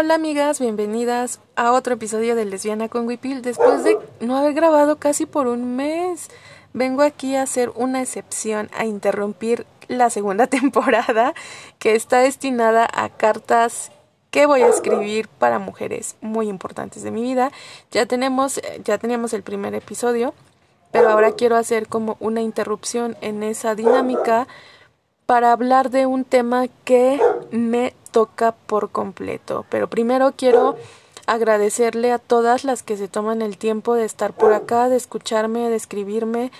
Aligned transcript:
Hola 0.00 0.14
amigas, 0.14 0.60
bienvenidas 0.60 1.40
a 1.56 1.72
otro 1.72 1.94
episodio 1.94 2.36
de 2.36 2.44
Lesbiana 2.44 2.88
con 2.88 3.08
Wipil. 3.08 3.42
Después 3.42 3.82
de 3.82 3.98
no 4.20 4.36
haber 4.36 4.54
grabado 4.54 4.94
casi 5.00 5.26
por 5.26 5.48
un 5.48 5.74
mes, 5.74 6.28
vengo 6.72 7.02
aquí 7.02 7.34
a 7.34 7.42
hacer 7.42 7.72
una 7.74 8.00
excepción, 8.00 8.70
a 8.76 8.84
interrumpir 8.84 9.66
la 9.88 10.08
segunda 10.08 10.46
temporada 10.46 11.34
que 11.80 11.96
está 11.96 12.20
destinada 12.20 12.88
a 12.94 13.08
cartas 13.08 13.90
que 14.30 14.46
voy 14.46 14.62
a 14.62 14.68
escribir 14.68 15.26
para 15.26 15.58
mujeres 15.58 16.14
muy 16.20 16.48
importantes 16.48 17.02
de 17.02 17.10
mi 17.10 17.22
vida. 17.22 17.50
Ya 17.90 18.06
tenemos, 18.06 18.60
ya 18.84 18.98
teníamos 18.98 19.32
el 19.32 19.42
primer 19.42 19.74
episodio, 19.74 20.32
pero 20.92 21.08
ahora 21.08 21.32
quiero 21.32 21.56
hacer 21.56 21.88
como 21.88 22.16
una 22.20 22.40
interrupción 22.40 23.16
en 23.20 23.42
esa 23.42 23.74
dinámica 23.74 24.46
para 25.26 25.50
hablar 25.50 25.90
de 25.90 26.06
un 26.06 26.24
tema 26.24 26.68
que 26.84 27.20
me 27.50 27.94
toca 28.10 28.52
por 28.52 28.90
completo. 28.90 29.64
Pero 29.68 29.88
primero 29.88 30.32
quiero 30.36 30.76
agradecerle 31.26 32.10
a 32.10 32.18
todas 32.18 32.64
las 32.64 32.82
que 32.82 32.96
se 32.96 33.08
toman 33.08 33.42
el 33.42 33.58
tiempo 33.58 33.94
de 33.94 34.04
estar 34.04 34.32
por 34.32 34.52
acá, 34.52 34.88
de 34.88 34.96
escucharme, 34.96 35.68
de 35.68 35.76
escribirme 35.76 36.50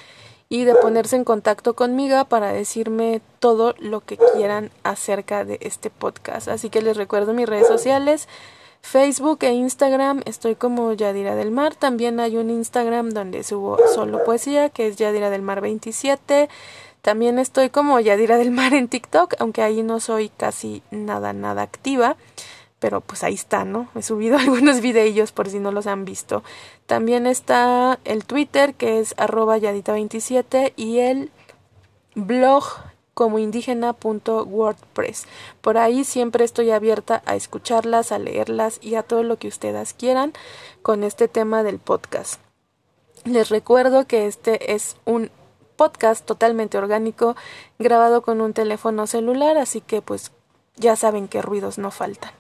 y 0.50 0.64
de 0.64 0.74
ponerse 0.74 1.16
en 1.16 1.24
contacto 1.24 1.74
conmigo 1.74 2.24
para 2.26 2.52
decirme 2.52 3.20
todo 3.38 3.74
lo 3.78 4.00
que 4.00 4.18
quieran 4.34 4.70
acerca 4.82 5.44
de 5.44 5.58
este 5.62 5.90
podcast. 5.90 6.48
Así 6.48 6.70
que 6.70 6.82
les 6.82 6.96
recuerdo 6.96 7.34
mis 7.34 7.48
redes 7.48 7.66
sociales, 7.66 8.28
Facebook 8.80 9.38
e 9.42 9.52
Instagram, 9.52 10.22
estoy 10.24 10.54
como 10.54 10.92
Yadira 10.92 11.34
del 11.34 11.50
Mar. 11.50 11.74
También 11.74 12.20
hay 12.20 12.36
un 12.36 12.48
Instagram 12.50 13.10
donde 13.10 13.44
subo 13.44 13.78
solo 13.94 14.24
poesía, 14.24 14.70
que 14.70 14.86
es 14.86 14.96
Yadira 14.96 15.30
del 15.30 15.42
Mar 15.42 15.60
27. 15.60 16.48
También 17.02 17.38
estoy 17.38 17.70
como 17.70 18.00
Yadira 18.00 18.36
del 18.36 18.50
Mar 18.50 18.74
en 18.74 18.88
TikTok, 18.88 19.34
aunque 19.38 19.62
ahí 19.62 19.82
no 19.82 20.00
soy 20.00 20.28
casi 20.30 20.82
nada, 20.90 21.32
nada 21.32 21.62
activa. 21.62 22.16
Pero 22.78 23.00
pues 23.00 23.24
ahí 23.24 23.34
está, 23.34 23.64
¿no? 23.64 23.88
He 23.94 24.02
subido 24.02 24.38
algunos 24.38 24.80
videillos 24.80 25.32
por 25.32 25.48
si 25.48 25.58
no 25.58 25.72
los 25.72 25.86
han 25.86 26.04
visto. 26.04 26.42
También 26.86 27.26
está 27.26 27.98
el 28.04 28.24
Twitter, 28.24 28.74
que 28.74 29.00
es 29.00 29.14
arroba 29.16 29.58
Yadita27, 29.58 30.72
y 30.76 30.98
el 30.98 31.30
blog 32.14 32.64
como 33.18 33.40
indígena.wordpress. 33.40 35.26
Por 35.60 35.76
ahí 35.76 36.04
siempre 36.04 36.44
estoy 36.44 36.70
abierta 36.70 37.20
a 37.26 37.34
escucharlas, 37.34 38.12
a 38.12 38.18
leerlas 38.20 38.78
y 38.80 38.94
a 38.94 39.02
todo 39.02 39.24
lo 39.24 39.38
que 39.38 39.48
ustedes 39.48 39.92
quieran 39.92 40.32
con 40.82 41.02
este 41.02 41.26
tema 41.26 41.64
del 41.64 41.80
podcast. 41.80 42.40
Les 43.24 43.48
recuerdo 43.48 44.06
que 44.06 44.28
este 44.28 44.72
es 44.72 44.96
un 45.04 45.32
podcast 45.78 46.26
totalmente 46.26 46.76
orgánico 46.76 47.36
grabado 47.78 48.20
con 48.20 48.42
un 48.42 48.52
teléfono 48.52 49.06
celular, 49.06 49.56
así 49.56 49.80
que 49.80 50.02
pues 50.02 50.32
ya 50.76 50.96
saben 50.96 51.28
que 51.28 51.40
ruidos 51.40 51.78
no 51.78 51.90
faltan. 51.90 52.32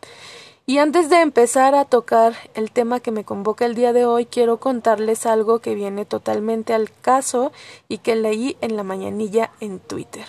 Y 0.66 0.78
antes 0.78 1.08
de 1.08 1.22
empezar 1.22 1.74
a 1.74 1.86
tocar 1.86 2.34
el 2.52 2.70
tema 2.72 3.00
que 3.00 3.10
me 3.10 3.24
convoca 3.24 3.64
el 3.64 3.74
día 3.74 3.94
de 3.94 4.04
hoy, 4.04 4.26
quiero 4.26 4.58
contarles 4.58 5.24
algo 5.24 5.60
que 5.60 5.74
viene 5.74 6.04
totalmente 6.04 6.74
al 6.74 6.90
caso 7.00 7.52
y 7.88 7.98
que 7.98 8.16
leí 8.16 8.58
en 8.60 8.76
la 8.76 8.82
mañanilla 8.82 9.50
en 9.60 9.78
Twitter. 9.78 10.26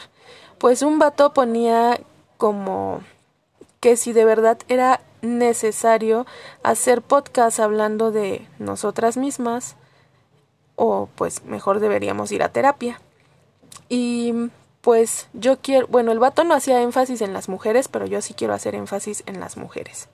Pues 0.57 0.81
un 0.81 0.97
vato 0.97 1.33
ponía 1.33 1.99
como 2.37 3.01
que 3.81 3.97
si 3.97 4.13
de 4.13 4.23
verdad 4.23 4.59
era 4.69 5.01
necesario 5.21 6.25
hacer 6.63 7.01
podcast 7.01 7.59
hablando 7.59 8.11
de 8.11 8.47
nosotras 8.59 9.17
mismas, 9.17 9.75
o 10.81 11.09
pues 11.15 11.43
mejor 11.43 11.81
deberíamos 11.81 12.31
ir 12.31 12.41
a 12.41 12.53
terapia. 12.53 13.01
Y 13.89 14.33
pues 14.79 15.27
yo 15.33 15.59
quiero, 15.61 15.87
bueno, 15.87 16.13
el 16.13 16.19
vato 16.19 16.45
no 16.45 16.53
hacía 16.53 16.81
énfasis 16.81 17.19
en 17.21 17.33
las 17.33 17.49
mujeres, 17.49 17.89
pero 17.89 18.05
yo 18.05 18.21
sí 18.21 18.33
quiero 18.33 18.53
hacer 18.53 18.75
énfasis 18.75 19.23
en 19.25 19.41
las 19.41 19.57
mujeres. 19.57 20.07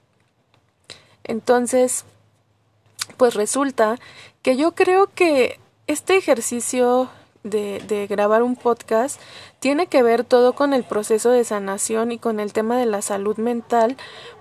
Entonces, 1.24 2.04
pues 3.18 3.36
resulta 3.36 4.00
que 4.42 4.58
yo 4.58 4.72
creo 4.74 5.08
que 5.14 5.60
este 5.86 6.18
ejercicio 6.18 7.10
de, 7.46 7.82
de, 7.88 8.08
grabar 8.08 8.44
un 8.44 8.58
podcast 8.58 9.22
tiene 9.60 9.88
que 9.88 10.04
ver 10.04 10.26
todo 10.26 10.54
con 10.54 10.74
el 10.74 10.84
proceso 10.84 11.30
de 11.30 11.46
sanación 11.46 12.12
y 12.12 12.18
con 12.18 12.40
el 12.40 12.52
tema 12.52 12.78
de 12.78 12.86
la 12.86 13.02
salud 13.02 13.38
mental, 13.38 13.96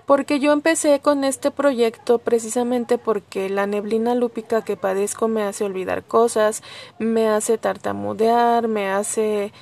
porque 0.05 0.39
yo 0.39 0.51
empecé 0.51 0.99
con 0.99 1.23
este 1.23 1.51
proyecto 1.51 2.19
precisamente 2.19 2.97
porque 2.97 3.49
la 3.49 3.67
neblina 3.67 4.15
lúpica 4.15 4.63
que 4.63 4.75
padezco 4.75 5.27
me 5.27 5.43
hace 5.43 5.63
olvidar 5.63 6.03
cosas, 6.03 6.63
me 6.99 7.29
hace 7.29 7.57
tartamudear, 7.57 8.67
me 8.67 8.89
hace 8.89 9.53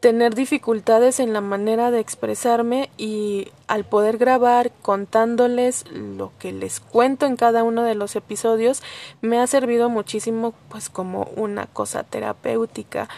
tener 0.00 0.34
dificultades 0.34 1.18
en 1.18 1.32
la 1.32 1.40
manera 1.40 1.90
de 1.90 1.98
expresarme 1.98 2.88
y 2.96 3.48
al 3.66 3.84
poder 3.84 4.16
grabar 4.16 4.70
contándoles 4.82 5.84
lo 5.90 6.32
que 6.38 6.52
les 6.52 6.78
cuento 6.80 7.26
en 7.26 7.36
cada 7.36 7.64
uno 7.64 7.82
de 7.82 7.96
los 7.96 8.14
episodios 8.14 8.82
me 9.22 9.40
ha 9.40 9.46
servido 9.46 9.90
muchísimo 9.90 10.54
pues 10.68 10.88
como 10.88 11.24
una 11.34 11.66
cosa 11.66 12.04
terapéutica. 12.04 13.08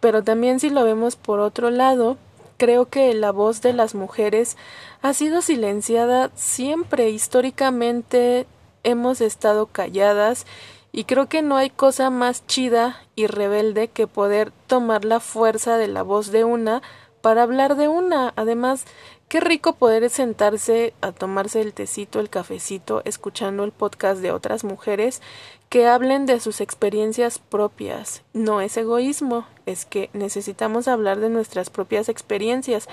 Pero 0.00 0.24
también 0.24 0.58
si 0.58 0.70
lo 0.70 0.84
vemos 0.84 1.16
por 1.16 1.38
otro 1.40 1.70
lado 1.70 2.16
creo 2.56 2.86
que 2.86 3.12
la 3.12 3.30
voz 3.30 3.60
de 3.60 3.72
las 3.72 3.94
mujeres 3.94 4.56
ha 5.02 5.12
sido 5.12 5.42
silenciada 5.42 6.30
siempre. 6.34 7.10
Históricamente 7.10 8.46
hemos 8.84 9.20
estado 9.20 9.66
calladas 9.66 10.46
y 10.92 11.04
creo 11.04 11.26
que 11.26 11.40
no 11.40 11.56
hay 11.56 11.70
cosa 11.70 12.10
más 12.10 12.46
chida 12.46 13.00
y 13.16 13.26
rebelde 13.26 13.88
que 13.88 14.06
poder 14.06 14.52
tomar 14.66 15.04
la 15.06 15.20
fuerza 15.20 15.78
de 15.78 15.88
la 15.88 16.02
voz 16.02 16.30
de 16.30 16.44
una 16.44 16.82
para 17.22 17.42
hablar 17.42 17.76
de 17.76 17.88
una. 17.88 18.34
Además, 18.36 18.84
qué 19.28 19.40
rico 19.40 19.72
poder 19.72 20.10
sentarse 20.10 20.92
a 21.00 21.12
tomarse 21.12 21.62
el 21.62 21.72
tecito, 21.72 22.20
el 22.20 22.28
cafecito, 22.28 23.00
escuchando 23.06 23.64
el 23.64 23.72
podcast 23.72 24.20
de 24.20 24.32
otras 24.32 24.64
mujeres 24.64 25.22
que 25.70 25.86
hablen 25.86 26.26
de 26.26 26.40
sus 26.40 26.60
experiencias 26.60 27.38
propias. 27.38 28.22
No 28.34 28.60
es 28.60 28.76
egoísmo, 28.76 29.46
es 29.64 29.86
que 29.86 30.10
necesitamos 30.12 30.88
hablar 30.88 31.20
de 31.20 31.30
nuestras 31.30 31.70
propias 31.70 32.10
experiencias 32.10 32.86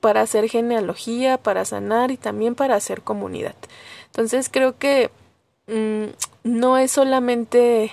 para 0.00 0.20
hacer 0.20 0.50
genealogía, 0.50 1.38
para 1.38 1.64
sanar 1.64 2.10
y 2.10 2.18
también 2.18 2.54
para 2.54 2.74
hacer 2.74 3.00
comunidad. 3.00 3.54
Entonces 4.08 4.50
creo 4.52 4.76
que 4.76 5.10
Mm, 5.68 6.14
no 6.44 6.78
es 6.78 6.92
solamente 6.92 7.92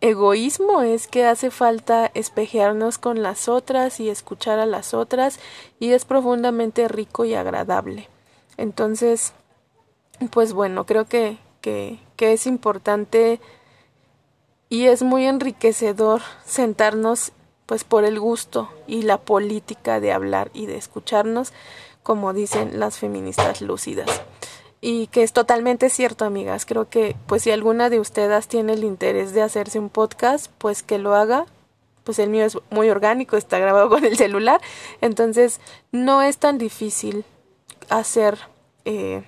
egoísmo, 0.00 0.82
es 0.82 1.06
que 1.06 1.26
hace 1.26 1.52
falta 1.52 2.10
espejearnos 2.14 2.98
con 2.98 3.22
las 3.22 3.48
otras 3.48 4.00
y 4.00 4.08
escuchar 4.08 4.58
a 4.58 4.66
las 4.66 4.94
otras 4.94 5.38
y 5.78 5.92
es 5.92 6.04
profundamente 6.04 6.88
rico 6.88 7.24
y 7.24 7.34
agradable. 7.34 8.08
Entonces, 8.56 9.32
pues 10.30 10.52
bueno, 10.52 10.86
creo 10.86 11.04
que, 11.04 11.38
que, 11.60 12.00
que 12.16 12.32
es 12.32 12.46
importante 12.46 13.40
y 14.68 14.86
es 14.86 15.02
muy 15.04 15.24
enriquecedor 15.26 16.20
sentarnos 16.44 17.30
pues 17.66 17.84
por 17.84 18.04
el 18.04 18.18
gusto 18.18 18.70
y 18.88 19.02
la 19.02 19.18
política 19.18 20.00
de 20.00 20.12
hablar 20.12 20.50
y 20.52 20.66
de 20.66 20.76
escucharnos, 20.76 21.52
como 22.02 22.32
dicen 22.32 22.80
las 22.80 22.98
feministas 22.98 23.60
lúcidas 23.60 24.22
y 24.80 25.08
que 25.08 25.22
es 25.22 25.32
totalmente 25.32 25.90
cierto, 25.90 26.24
amigas. 26.24 26.64
Creo 26.64 26.88
que 26.88 27.16
pues 27.26 27.42
si 27.42 27.50
alguna 27.50 27.90
de 27.90 28.00
ustedes 28.00 28.48
tiene 28.48 28.74
el 28.74 28.84
interés 28.84 29.32
de 29.34 29.42
hacerse 29.42 29.78
un 29.78 29.90
podcast, 29.90 30.50
pues 30.58 30.82
que 30.82 30.98
lo 30.98 31.14
haga. 31.14 31.46
Pues 32.04 32.18
el 32.18 32.30
mío 32.30 32.44
es 32.44 32.56
muy 32.70 32.88
orgánico, 32.88 33.36
está 33.36 33.58
grabado 33.58 33.88
con 33.90 34.04
el 34.04 34.16
celular, 34.16 34.60
entonces 35.02 35.60
no 35.92 36.22
es 36.22 36.38
tan 36.38 36.56
difícil 36.56 37.24
hacer 37.90 38.38
eh, 38.86 39.22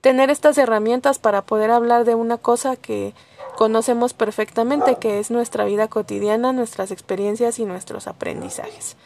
tener 0.00 0.28
estas 0.28 0.58
herramientas 0.58 1.18
para 1.18 1.42
poder 1.42 1.70
hablar 1.70 2.04
de 2.04 2.16
una 2.16 2.36
cosa 2.36 2.76
que 2.76 3.14
conocemos 3.56 4.14
perfectamente, 4.14 4.96
que 4.96 5.18
es 5.18 5.30
nuestra 5.30 5.64
vida 5.64 5.88
cotidiana, 5.88 6.52
nuestras 6.52 6.90
experiencias 6.90 7.58
y 7.58 7.64
nuestros 7.64 8.06
aprendizajes. 8.06 8.96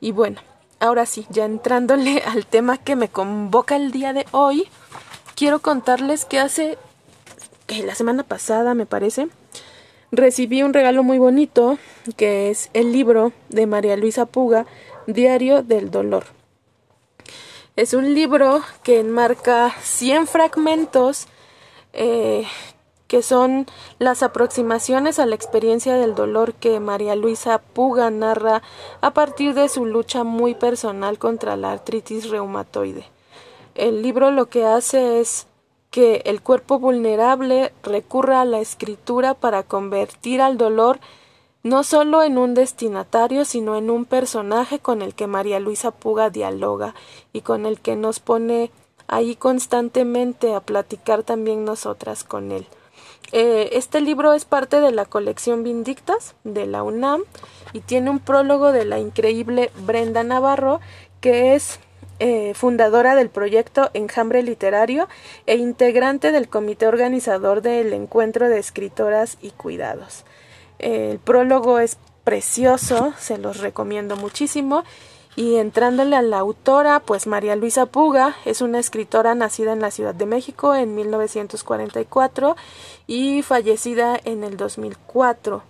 Y 0.00 0.12
bueno, 0.12 0.40
ahora 0.80 1.06
sí, 1.06 1.26
ya 1.30 1.44
entrándole 1.44 2.22
al 2.26 2.46
tema 2.46 2.78
que 2.78 2.96
me 2.96 3.08
convoca 3.08 3.76
el 3.76 3.90
día 3.90 4.12
de 4.12 4.26
hoy, 4.32 4.68
quiero 5.34 5.60
contarles 5.60 6.24
que 6.24 6.38
hace 6.38 6.78
la 7.68 7.94
semana 7.94 8.22
pasada, 8.22 8.74
me 8.74 8.86
parece, 8.86 9.28
recibí 10.12 10.62
un 10.62 10.74
regalo 10.74 11.02
muy 11.02 11.18
bonito, 11.18 11.78
que 12.16 12.50
es 12.50 12.70
el 12.72 12.92
libro 12.92 13.32
de 13.48 13.66
María 13.66 13.96
Luisa 13.96 14.26
Puga, 14.26 14.66
Diario 15.06 15.62
del 15.62 15.90
Dolor. 15.90 16.26
Es 17.76 17.94
un 17.94 18.14
libro 18.14 18.62
que 18.82 19.00
enmarca 19.00 19.74
100 19.82 20.28
fragmentos 20.28 21.26
eh, 21.92 22.46
que 23.08 23.22
son 23.22 23.66
las 23.98 24.22
aproximaciones 24.22 25.18
a 25.18 25.26
la 25.26 25.34
experiencia 25.34 25.96
del 25.96 26.14
dolor 26.14 26.54
que 26.54 26.80
María 26.80 27.14
Luisa 27.16 27.58
Puga 27.58 28.10
narra 28.10 28.62
a 29.00 29.12
partir 29.12 29.54
de 29.54 29.68
su 29.68 29.86
lucha 29.86 30.24
muy 30.24 30.54
personal 30.54 31.18
contra 31.18 31.56
la 31.56 31.72
artritis 31.72 32.30
reumatoide. 32.30 33.13
El 33.74 34.02
libro 34.02 34.30
lo 34.30 34.46
que 34.46 34.64
hace 34.64 35.20
es 35.20 35.46
que 35.90 36.22
el 36.24 36.42
cuerpo 36.42 36.78
vulnerable 36.78 37.72
recurra 37.82 38.40
a 38.40 38.44
la 38.44 38.60
escritura 38.60 39.34
para 39.34 39.62
convertir 39.62 40.40
al 40.40 40.56
dolor 40.58 40.98
no 41.64 41.82
solo 41.82 42.22
en 42.22 42.36
un 42.36 42.54
destinatario, 42.54 43.44
sino 43.44 43.76
en 43.76 43.90
un 43.90 44.04
personaje 44.04 44.78
con 44.78 45.02
el 45.02 45.14
que 45.14 45.26
María 45.26 45.60
Luisa 45.60 45.90
Puga 45.92 46.30
dialoga 46.30 46.94
y 47.32 47.40
con 47.40 47.64
el 47.64 47.80
que 47.80 47.96
nos 47.96 48.20
pone 48.20 48.70
ahí 49.08 49.34
constantemente 49.34 50.54
a 50.54 50.60
platicar 50.60 51.22
también 51.22 51.64
nosotras 51.64 52.22
con 52.22 52.52
él. 52.52 52.66
Eh, 53.32 53.70
este 53.72 54.02
libro 54.02 54.34
es 54.34 54.44
parte 54.44 54.80
de 54.80 54.92
la 54.92 55.06
colección 55.06 55.64
Vindictas 55.64 56.34
de 56.44 56.66
la 56.66 56.82
UNAM 56.82 57.22
y 57.72 57.80
tiene 57.80 58.10
un 58.10 58.18
prólogo 58.18 58.70
de 58.70 58.84
la 58.84 58.98
increíble 58.98 59.70
Brenda 59.86 60.22
Navarro, 60.22 60.80
que 61.20 61.54
es 61.54 61.80
eh, 62.18 62.52
fundadora 62.54 63.14
del 63.14 63.28
proyecto 63.28 63.90
Enjambre 63.94 64.42
Literario 64.42 65.08
e 65.46 65.56
integrante 65.56 66.32
del 66.32 66.48
comité 66.48 66.86
organizador 66.86 67.62
del 67.62 67.92
Encuentro 67.92 68.48
de 68.48 68.58
Escritoras 68.58 69.38
y 69.42 69.50
Cuidados. 69.50 70.24
El 70.78 71.18
prólogo 71.18 71.78
es 71.78 71.98
precioso, 72.24 73.12
se 73.18 73.38
los 73.38 73.58
recomiendo 73.58 74.16
muchísimo. 74.16 74.84
Y 75.36 75.56
entrándole 75.56 76.14
a 76.14 76.22
la 76.22 76.38
autora, 76.38 77.00
pues 77.00 77.26
María 77.26 77.56
Luisa 77.56 77.86
Puga 77.86 78.36
es 78.44 78.60
una 78.60 78.78
escritora 78.78 79.34
nacida 79.34 79.72
en 79.72 79.80
la 79.80 79.90
Ciudad 79.90 80.14
de 80.14 80.26
México 80.26 80.76
en 80.76 80.94
1944 80.94 82.54
y 83.08 83.42
fallecida 83.42 84.16
en 84.24 84.44
el 84.44 84.56
2004. 84.56 85.62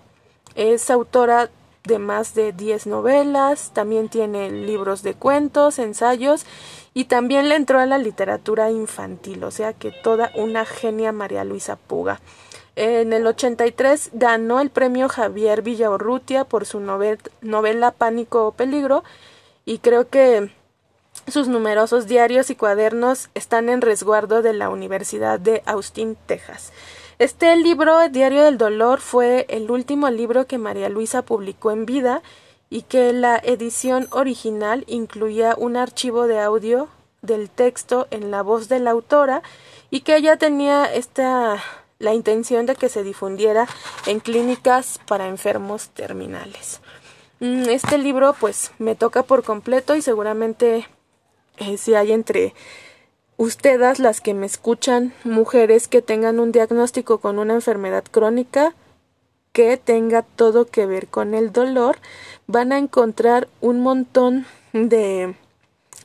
Es 0.55 0.91
autora 0.91 1.49
de 1.85 1.99
más 1.99 2.35
de 2.35 2.53
10 2.53 2.87
novelas, 2.87 3.71
también 3.75 4.09
tiene 4.09 4.51
libros 4.51 5.03
de 5.03 5.15
cuentos, 5.15 5.79
ensayos 5.79 6.47
y 6.95 7.05
también 7.05 7.51
le 7.51 7.57
entró 7.57 7.79
a 7.79 7.87
la 7.87 7.99
literatura 7.99 8.71
infantil, 8.71 9.45
o 9.45 9.51
sea 9.51 9.75
que 9.75 9.91
toda 9.91 10.31
una 10.35 10.65
genia 10.65 11.13
María 11.13 11.45
Luisa 11.45 11.77
Puga. 11.77 12.21
En 12.77 13.13
el 13.13 13.27
83 13.27 14.11
ganó 14.15 14.61
el 14.61 14.71
premio 14.71 15.09
Javier 15.09 15.63
Villaurrutia 15.63 16.45
por 16.45 16.65
su 16.65 16.81
novela 16.81 17.91
Pánico 17.93 18.47
o 18.47 18.53
Peligro 18.53 19.05
y 19.67 19.79
creo 19.79 20.09
que 20.09 20.51
sus 21.29 21.49
numerosos 21.49 22.07
diarios 22.07 22.51
y 22.51 22.57
cuadernos 22.57 23.29
están 23.35 23.69
en 23.69 23.83
resguardo 23.83 24.43
de 24.43 24.55
la 24.55 24.71
Universidad 24.71 25.39
de 25.39 25.63
Austin, 25.67 26.17
Texas. 26.27 26.73
Este 27.19 27.55
libro, 27.57 28.09
Diario 28.09 28.43
del 28.43 28.59
Dolor, 28.59 29.01
fue 29.01 29.47
el 29.49 29.71
último 29.71 30.11
libro 30.11 30.47
que 30.47 30.59
María 30.59 30.89
Luisa 30.89 31.23
publicó 31.23 31.71
en 31.71 31.87
vida 31.87 32.23
y 32.71 32.83
que 32.83 33.13
la 33.13 33.37
edición 33.37 34.09
original 34.11 34.85
incluía 34.89 35.55
un 35.57 35.77
archivo 35.77 36.27
de 36.27 36.41
audio 36.41 36.89
del 37.23 37.51
texto 37.51 38.09
en 38.11 38.33
la 38.33 38.43
voz 38.43 38.69
de 38.69 38.81
la 38.81 38.91
autora 38.91 39.43
y 39.91 40.01
que 40.01 40.17
ella 40.17 40.37
tenía 40.37 40.87
esta 40.87 41.63
la 42.01 42.13
intención 42.13 42.67
de 42.67 42.75
que 42.75 42.89
se 42.89 43.05
difundiera 43.05 43.69
en 44.07 44.19
clínicas 44.19 44.99
para 45.07 45.29
enfermos 45.29 45.91
terminales. 45.91 46.81
Mm, 47.39 47.69
este 47.69 47.97
libro 47.97 48.35
pues 48.39 48.73
me 48.79 48.97
toca 48.97 49.23
por 49.23 49.45
completo 49.45 49.95
y 49.95 50.03
seguramente 50.03 50.89
eh, 51.59 51.79
si 51.79 51.95
hay 51.95 52.11
entre 52.11 52.55
ustedes 53.37 53.99
las 53.99 54.21
que 54.21 54.35
me 54.35 54.47
escuchan 54.47 55.13
mujeres 55.25 55.89
que 55.89 56.03
tengan 56.03 56.41
un 56.41 56.53
diagnóstico 56.53 57.19
con 57.19 57.39
una 57.39 57.55
enfermedad 57.55 58.05
crónica 58.11 58.75
que 59.53 59.77
tenga 59.77 60.23
todo 60.23 60.67
que 60.67 60.85
ver 60.85 61.07
con 61.07 61.33
el 61.33 61.53
dolor, 61.53 61.99
van 62.49 62.73
a 62.73 62.79
encontrar 62.79 63.49
un 63.61 63.81
montón 63.81 64.47
de 64.73 65.37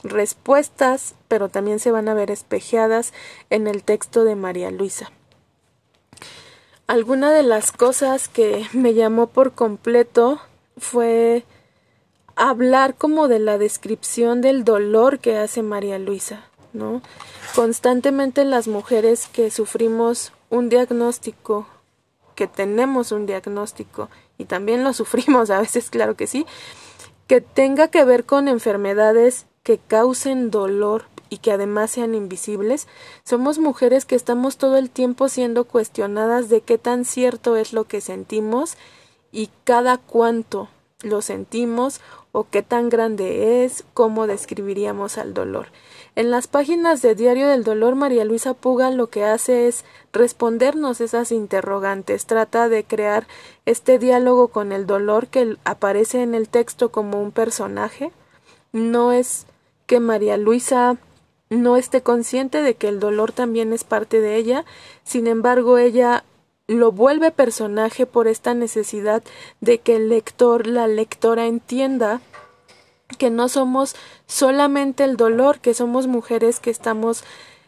respuestas, 0.04 1.16
pero 1.28 1.50
también 1.50 1.80
se 1.80 1.92
van 1.92 2.08
a 2.08 2.14
ver 2.14 2.30
espejeadas 2.30 3.12
en 3.50 3.68
el 3.68 3.84
texto 3.84 4.24
de 4.24 4.36
María 4.36 4.70
Luisa. 4.70 5.12
Alguna 6.86 7.32
de 7.32 7.44
las 7.44 7.72
cosas 7.72 8.30
que 8.30 8.68
me 8.74 8.94
llamó 8.94 9.28
por 9.28 9.54
completo 9.54 10.40
fue 10.78 11.44
hablar 12.36 12.96
como 12.96 13.28
de 13.28 13.40
la 13.40 13.58
descripción 13.58 14.42
del 14.42 14.64
dolor 14.64 15.20
que 15.20 15.38
hace 15.38 15.62
María 15.62 16.00
Luisa, 16.00 16.49
¿no? 16.74 17.02
Constantemente 17.56 18.46
las 18.46 18.68
mujeres 18.68 19.28
que 19.28 19.52
sufrimos 19.52 20.32
un 20.50 20.70
diagnóstico, 20.70 21.68
que 22.36 22.48
tenemos 22.48 23.12
un 23.12 23.26
diagnóstico 23.26 24.10
y 24.38 24.46
también 24.46 24.84
lo 24.84 24.94
sufrimos 24.94 25.50
a 25.50 25.60
veces, 25.60 25.90
claro 25.90 26.16
que 26.16 26.28
sí, 26.28 26.46
que 27.28 27.42
tenga 27.42 27.90
que 27.90 28.04
ver 28.06 28.26
con 28.26 28.48
enfermedades 28.48 29.46
que 29.64 29.78
causen 29.78 30.50
dolor 30.50 31.06
y 31.30 31.38
que 31.38 31.52
además 31.52 31.92
sean 31.92 32.16
invisibles, 32.16 32.88
somos 33.24 33.60
mujeres 33.60 34.06
que 34.06 34.16
estamos 34.16 34.58
todo 34.58 34.78
el 34.78 34.90
tiempo 34.90 35.30
siendo 35.30 35.66
cuestionadas 35.66 36.50
de 36.50 36.62
qué 36.62 36.78
tan 36.78 37.06
cierto 37.06 37.56
es 37.56 37.72
lo 37.72 37.84
que 37.84 38.02
sentimos 38.02 38.78
y 39.32 39.50
cada 39.64 39.98
cuánto 39.98 40.70
lo 41.02 41.22
sentimos 41.22 42.02
qué 42.46 42.62
tan 42.64 42.90
grande 42.90 43.64
es, 43.64 43.84
cómo 43.94 44.28
describiríamos 44.28 45.18
al 45.18 45.34
dolor. 45.34 45.68
En 46.16 46.32
las 46.32 46.48
páginas 46.48 47.02
de 47.02 47.16
Diario 47.16 47.48
del 47.48 47.64
Dolor, 47.64 47.96
María 47.96 48.26
Luisa 48.26 48.54
Puga 48.54 48.92
lo 48.92 49.08
que 49.08 49.24
hace 49.24 49.68
es 49.68 49.86
respondernos 50.12 51.02
esas 51.02 51.32
interrogantes, 51.32 52.26
trata 52.26 52.68
de 52.68 52.84
crear 52.84 53.28
este 53.66 54.00
diálogo 54.00 54.50
con 54.50 54.72
el 54.72 54.86
dolor 54.86 55.28
que 55.28 55.56
aparece 55.64 56.22
en 56.22 56.36
el 56.36 56.50
texto 56.50 56.92
como 56.92 57.22
un 57.22 57.32
personaje. 57.32 58.12
No 58.74 59.12
es 59.12 59.46
que 59.86 60.00
María 60.00 60.38
Luisa 60.38 60.98
no 61.50 61.78
esté 61.78 62.02
consciente 62.02 62.62
de 62.62 62.76
que 62.76 62.88
el 62.88 63.00
dolor 63.00 63.32
también 63.32 63.74
es 63.74 63.84
parte 63.84 64.22
de 64.22 64.36
ella, 64.36 64.66
sin 65.04 65.26
embargo 65.26 65.78
ella 65.78 66.24
lo 66.70 66.92
vuelve 66.92 67.32
personaje 67.32 68.06
por 68.06 68.28
esta 68.28 68.54
necesidad 68.54 69.24
de 69.60 69.80
que 69.80 69.96
el 69.96 70.08
lector, 70.10 70.68
la 70.68 70.88
lectora 70.88 71.48
entienda 71.48 72.22
que 73.18 73.32
no 73.32 73.50
somos 73.50 73.96
solamente 74.28 75.04
el 75.04 75.18
dolor, 75.18 75.62
que 75.62 75.74
somos 75.74 76.06
mujeres 76.06 76.60
que 76.60 76.70
estamos 76.70 77.24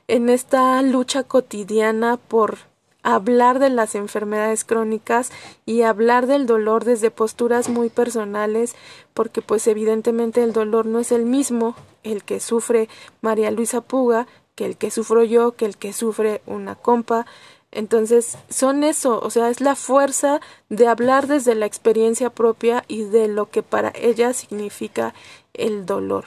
en 0.08 0.30
esta 0.30 0.80
lucha 0.84 1.24
cotidiana 1.24 2.18
por 2.18 2.60
hablar 3.02 3.58
de 3.58 3.72
las 3.72 3.96
enfermedades 3.96 4.64
crónicas 4.64 5.32
y 5.66 5.82
hablar 5.82 6.28
del 6.28 6.46
dolor 6.46 6.86
desde 6.86 7.10
posturas 7.10 7.70
muy 7.70 7.90
personales, 7.90 8.76
porque 9.16 9.42
pues 9.42 9.66
evidentemente 9.66 10.44
el 10.44 10.54
dolor 10.54 10.86
no 10.86 11.00
es 11.00 11.12
el 11.12 11.26
mismo 11.26 11.76
el 12.04 12.24
que 12.24 12.40
sufre 12.40 12.88
María 13.20 13.50
Luisa 13.50 13.82
Puga 13.82 14.28
que 14.56 14.66
el 14.66 14.78
que 14.78 14.92
sufro 14.92 15.24
yo, 15.24 15.54
que 15.54 15.66
el 15.66 15.78
que 15.78 15.94
sufre 15.94 16.42
una 16.46 16.76
compa. 16.76 17.26
Entonces 17.72 18.38
son 18.50 18.84
eso, 18.84 19.20
o 19.22 19.30
sea, 19.30 19.50
es 19.50 19.62
la 19.62 19.76
fuerza 19.76 20.42
de 20.70 20.88
hablar 20.88 21.28
desde 21.28 21.56
la 21.56 21.66
experiencia 21.66 22.30
propia 22.30 22.84
y 22.88 23.04
de 23.04 23.28
lo 23.28 23.50
que 23.50 23.64
para 23.64 23.94
ella 23.96 24.34
significa 24.34 25.14
el 25.54 25.86
dolor. 25.86 26.26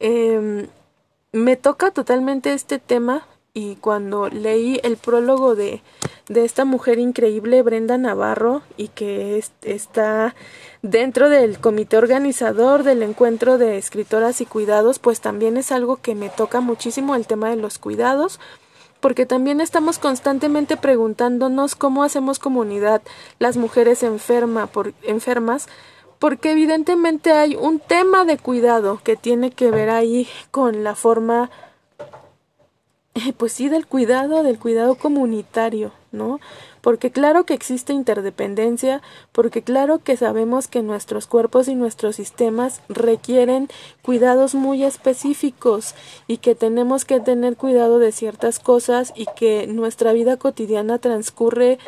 Eh, 0.00 0.66
me 1.32 1.56
toca 1.56 1.92
totalmente 1.92 2.52
este 2.52 2.78
tema 2.78 3.26
y 3.54 3.76
cuando 3.76 4.28
leí 4.28 4.80
el 4.82 4.96
prólogo 4.96 5.54
de, 5.54 5.82
de 6.28 6.44
esta 6.44 6.64
mujer 6.64 6.98
increíble, 6.98 7.62
Brenda 7.62 7.98
Navarro, 7.98 8.62
y 8.76 8.88
que 8.88 9.42
está 9.62 10.34
dentro 10.82 11.28
del 11.28 11.58
comité 11.58 11.96
organizador 11.96 12.84
del 12.84 13.02
encuentro 13.02 13.58
de 13.58 13.76
escritoras 13.76 14.40
y 14.40 14.46
cuidados, 14.46 14.98
pues 14.98 15.20
también 15.20 15.56
es 15.56 15.72
algo 15.72 15.96
que 15.96 16.14
me 16.14 16.30
toca 16.30 16.60
muchísimo 16.60 17.16
el 17.16 17.26
tema 17.26 17.50
de 17.50 17.56
los 17.56 17.78
cuidados, 17.78 18.38
porque 19.00 19.26
también 19.26 19.60
estamos 19.60 19.98
constantemente 19.98 20.76
preguntándonos 20.76 21.74
cómo 21.74 22.02
hacemos 22.04 22.38
comunidad 22.38 23.02
las 23.38 23.56
mujeres 23.56 24.02
enferma 24.02 24.68
enfermas, 25.02 25.68
porque 26.18 26.52
evidentemente 26.52 27.32
hay 27.32 27.56
un 27.56 27.80
tema 27.80 28.24
de 28.24 28.36
cuidado 28.36 29.00
que 29.02 29.16
tiene 29.16 29.50
que 29.50 29.70
ver 29.70 29.90
ahí 29.90 30.28
con 30.50 30.84
la 30.84 30.94
forma 30.94 31.50
pues 33.36 33.52
sí, 33.52 33.68
del 33.68 33.86
cuidado, 33.86 34.42
del 34.42 34.58
cuidado 34.58 34.94
comunitario, 34.94 35.92
¿no? 36.12 36.40
Porque 36.80 37.10
claro 37.10 37.44
que 37.44 37.54
existe 37.54 37.92
interdependencia, 37.92 39.02
porque 39.32 39.62
claro 39.62 39.98
que 39.98 40.16
sabemos 40.16 40.68
que 40.68 40.82
nuestros 40.82 41.26
cuerpos 41.26 41.68
y 41.68 41.74
nuestros 41.74 42.16
sistemas 42.16 42.80
requieren 42.88 43.68
cuidados 44.02 44.54
muy 44.54 44.84
específicos 44.84 45.94
y 46.26 46.38
que 46.38 46.54
tenemos 46.54 47.04
que 47.04 47.20
tener 47.20 47.56
cuidado 47.56 47.98
de 47.98 48.12
ciertas 48.12 48.58
cosas 48.58 49.12
y 49.14 49.26
que 49.36 49.66
nuestra 49.66 50.12
vida 50.12 50.36
cotidiana 50.36 50.98
transcurre 50.98 51.78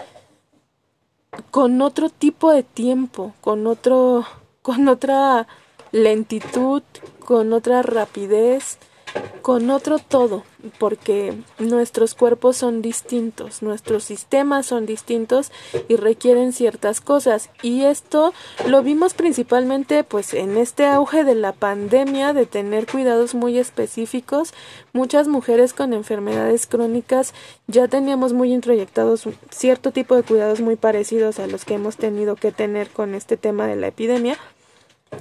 con 1.51 1.81
otro 1.81 2.11
tipo 2.11 2.53
de 2.53 2.63
tiempo, 2.63 3.33
con 3.41 3.67
otro 3.67 4.27
con 4.63 4.87
otra 4.89 5.49
lentitud, 5.91 6.83
con 7.25 7.53
otra 7.53 7.83
rapidez, 7.83 8.79
con 9.43 9.71
otro 9.71 9.99
todo, 9.99 10.45
porque 10.79 11.35
nuestros 11.59 12.15
cuerpos 12.15 12.57
son 12.57 12.81
distintos, 12.81 13.63
nuestros 13.63 14.05
sistemas 14.05 14.67
son 14.67 14.87
distintos 14.87 15.51
y 15.89 15.97
requieren 15.97 16.53
ciertas 16.53 17.01
cosas. 17.01 17.51
Y 17.63 17.83
esto 17.83 18.33
lo 18.69 18.83
vimos 18.83 19.15
principalmente 19.15 20.05
pues 20.05 20.33
en 20.35 20.57
este 20.57 20.87
auge 20.87 21.25
de 21.25 21.35
la 21.35 21.53
pandemia 21.53 22.33
de 22.33 22.47
tener 22.47 22.87
cuidados 22.87 23.35
muy 23.35 23.59
específicos. 23.59 24.55
Muchas 24.93 25.27
mujeres 25.27 25.75
con 25.75 25.93
enfermedades 25.93 26.67
crónicas 26.67 27.35
ya 27.67 27.89
teníamos 27.89 28.33
muy 28.33 28.53
introyectados 28.53 29.29
cierto 29.51 29.91
tipo 29.91 30.15
de 30.15 30.23
cuidados 30.23 30.61
muy 30.61 30.77
parecidos 30.77 31.39
a 31.39 31.47
los 31.47 31.65
que 31.65 31.75
hemos 31.75 31.97
tenido 31.97 32.37
que 32.37 32.53
tener 32.53 32.91
con 32.91 33.15
este 33.15 33.37
tema 33.37 33.67
de 33.67 33.77
la 33.77 33.89
epidemia 33.89 34.39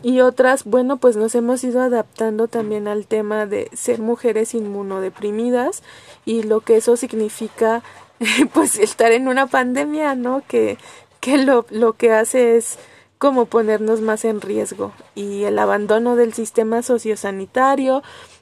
y 0.03 0.21
otras, 0.21 0.63
bueno, 0.63 0.97
pues 0.97 1.15
nos 1.15 1.35
hemos 1.35 1.63
ido 1.63 1.81
adaptando 1.81 2.47
también 2.47 2.87
al 2.87 3.05
tema 3.05 3.45
de 3.45 3.69
ser 3.73 3.99
mujeres 3.99 4.53
inmunodeprimidas 4.53 5.83
y 6.25 6.43
lo 6.43 6.61
que 6.61 6.77
eso 6.77 6.97
significa, 6.97 7.83
pues 8.53 8.77
estar 8.77 9.11
en 9.11 9.27
una 9.27 9.47
pandemia, 9.47 10.15
¿no? 10.15 10.43
Que, 10.47 10.77
que 11.19 11.37
lo, 11.37 11.65
lo 11.69 11.93
que 11.93 12.11
hace 12.11 12.57
es 12.57 12.77
como 13.19 13.45
ponernos 13.45 14.01
más 14.01 14.25
en 14.25 14.41
riesgo 14.41 14.93
y 15.13 15.43
el 15.43 15.59
abandono 15.59 16.15
del 16.15 16.33
sistema 16.33 16.81
sociosanitario, 16.81 18.01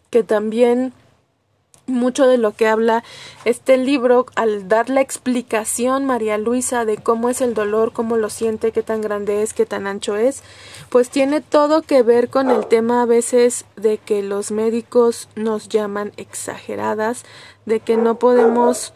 que 0.10 0.24
también 0.24 0.94
mucho 1.90 2.28
de 2.28 2.38
lo 2.38 2.54
que 2.54 2.68
habla 2.68 3.04
este 3.46 3.78
libro 3.78 4.26
al 4.36 4.68
dar 4.68 4.90
la 4.90 5.02
explicación 5.02 6.06
María 6.06 6.38
Luisa 6.38 6.86
de 6.86 6.98
cómo 6.98 7.30
es 7.30 7.42
el 7.42 7.54
dolor, 7.54 7.94
cómo 7.94 8.18
lo 8.18 8.30
siente, 8.30 8.72
qué 8.72 8.84
tan 8.84 9.02
grande 9.02 9.44
es, 9.44 9.54
qué 9.54 9.66
tan 9.66 9.88
ancho 9.88 10.16
es, 10.16 10.44
pues 10.90 11.10
tiene 11.10 11.42
todo 11.42 11.82
que 11.82 12.04
ver 12.04 12.30
con 12.30 12.50
el 12.50 12.66
tema 12.68 13.02
a 13.02 13.06
veces 13.06 13.66
de 13.76 13.98
que 13.98 14.24
los 14.24 14.52
médicos 14.52 15.30
nos 15.36 15.70
llaman 15.70 16.12
exageradas, 16.18 17.24
de 17.66 17.80
que 17.80 17.98
no 17.98 18.20
podemos 18.20 18.94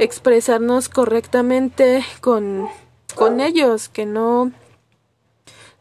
expresarnos 0.00 0.88
correctamente 0.88 2.04
con 2.20 2.68
con 3.14 3.40
ellos, 3.40 3.88
que 3.88 4.06
no 4.06 4.52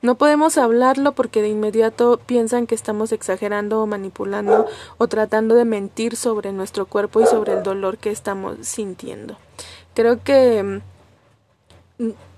no 0.02 0.16
podemos 0.16 0.58
hablarlo 0.58 1.12
porque 1.14 1.42
de 1.42 1.50
inmediato 1.50 2.20
piensan 2.26 2.68
que 2.68 2.76
estamos 2.76 3.12
exagerando 3.12 3.82
o 3.82 3.88
manipulando 3.88 4.68
o 4.98 5.08
tratando 5.08 5.56
de 5.56 5.66
mentir 5.66 6.16
sobre 6.16 6.52
nuestro 6.52 6.86
cuerpo 6.86 7.22
y 7.22 7.28
sobre 7.28 7.54
el 7.54 7.64
dolor 7.64 7.98
que 7.98 8.10
estamos 8.12 8.58
sintiendo. 8.62 9.38
Creo 9.94 10.24
que 10.24 10.82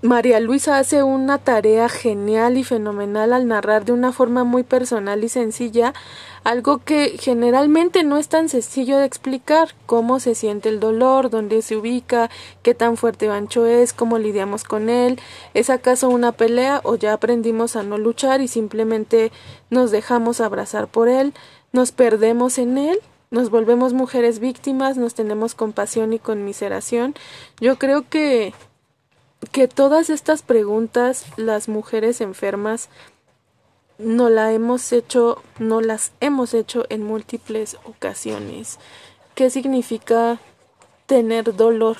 María 0.02 0.38
Luisa 0.40 0.78
hace 0.78 1.02
una 1.02 1.38
tarea 1.38 1.88
genial 1.88 2.58
y 2.58 2.64
fenomenal 2.64 3.32
al 3.32 3.48
narrar 3.48 3.86
de 3.86 3.92
una 3.92 4.12
forma 4.12 4.44
muy 4.44 4.62
personal 4.62 5.24
y 5.24 5.30
sencilla 5.30 5.94
algo 6.44 6.78
que 6.84 7.16
generalmente 7.18 8.04
no 8.04 8.18
es 8.18 8.28
tan 8.28 8.50
sencillo 8.50 8.98
de 8.98 9.06
explicar, 9.06 9.74
cómo 9.86 10.20
se 10.20 10.34
siente 10.34 10.68
el 10.68 10.78
dolor, 10.78 11.30
dónde 11.30 11.62
se 11.62 11.76
ubica, 11.76 12.30
qué 12.62 12.74
tan 12.74 12.98
fuerte 12.98 13.30
o 13.30 13.32
ancho 13.32 13.64
es, 13.64 13.94
cómo 13.94 14.18
lidiamos 14.18 14.64
con 14.64 14.90
él, 14.90 15.18
es 15.54 15.70
acaso 15.70 16.10
una 16.10 16.32
pelea 16.32 16.82
o 16.84 16.96
ya 16.96 17.14
aprendimos 17.14 17.76
a 17.76 17.82
no 17.82 17.96
luchar 17.96 18.42
y 18.42 18.48
simplemente 18.48 19.32
nos 19.70 19.90
dejamos 19.90 20.42
abrazar 20.42 20.88
por 20.88 21.08
él, 21.08 21.32
nos 21.72 21.92
perdemos 21.92 22.58
en 22.58 22.76
él, 22.76 22.98
nos 23.30 23.48
volvemos 23.48 23.94
mujeres 23.94 24.38
víctimas, 24.38 24.98
nos 24.98 25.14
tenemos 25.14 25.54
compasión 25.54 26.12
y 26.12 26.18
conmiseración. 26.18 27.14
Yo 27.58 27.78
creo 27.78 28.04
que 28.08 28.52
que 29.50 29.68
todas 29.68 30.10
estas 30.10 30.42
preguntas 30.42 31.26
las 31.36 31.68
mujeres 31.68 32.20
enfermas 32.20 32.88
no 33.98 34.28
la 34.28 34.52
hemos 34.52 34.92
hecho, 34.92 35.42
no 35.58 35.80
las 35.80 36.12
hemos 36.20 36.54
hecho 36.54 36.84
en 36.88 37.02
múltiples 37.02 37.76
ocasiones. 37.84 38.78
¿Qué 39.34 39.50
significa 39.50 40.38
tener 41.06 41.54
dolor? 41.54 41.96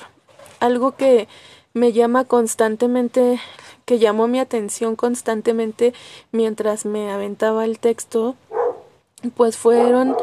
Algo 0.59 0.95
que 0.95 1.27
me 1.73 1.91
llama 1.91 2.25
constantemente, 2.25 3.39
que 3.85 3.99
llamó 3.99 4.27
mi 4.27 4.39
atención 4.39 4.95
constantemente 4.95 5.93
mientras 6.31 6.85
me 6.85 7.11
aventaba 7.11 7.65
el 7.65 7.79
texto, 7.79 8.35
pues 9.35 9.57
fueron 9.57 10.15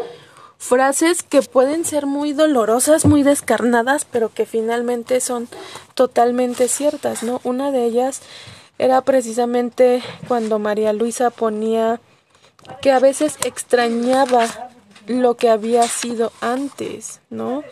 frases 0.62 1.24
que 1.24 1.42
pueden 1.42 1.84
ser 1.84 2.06
muy 2.06 2.32
dolorosas, 2.32 3.04
muy 3.04 3.24
descarnadas, 3.24 4.04
pero 4.04 4.32
que 4.32 4.46
finalmente 4.46 5.20
son 5.20 5.48
totalmente 5.94 6.68
ciertas, 6.68 7.24
¿no? 7.24 7.40
Una 7.42 7.72
de 7.72 7.84
ellas 7.84 8.22
era 8.78 9.00
precisamente 9.00 10.04
cuando 10.28 10.60
María 10.60 10.92
Luisa 10.92 11.30
ponía 11.30 12.00
que 12.80 12.92
a 12.92 13.00
veces 13.00 13.38
extrañaba 13.44 14.46
lo 15.08 15.36
que 15.36 15.50
había 15.50 15.82
sido 15.82 16.30
antes, 16.40 17.20
¿no? 17.28 17.64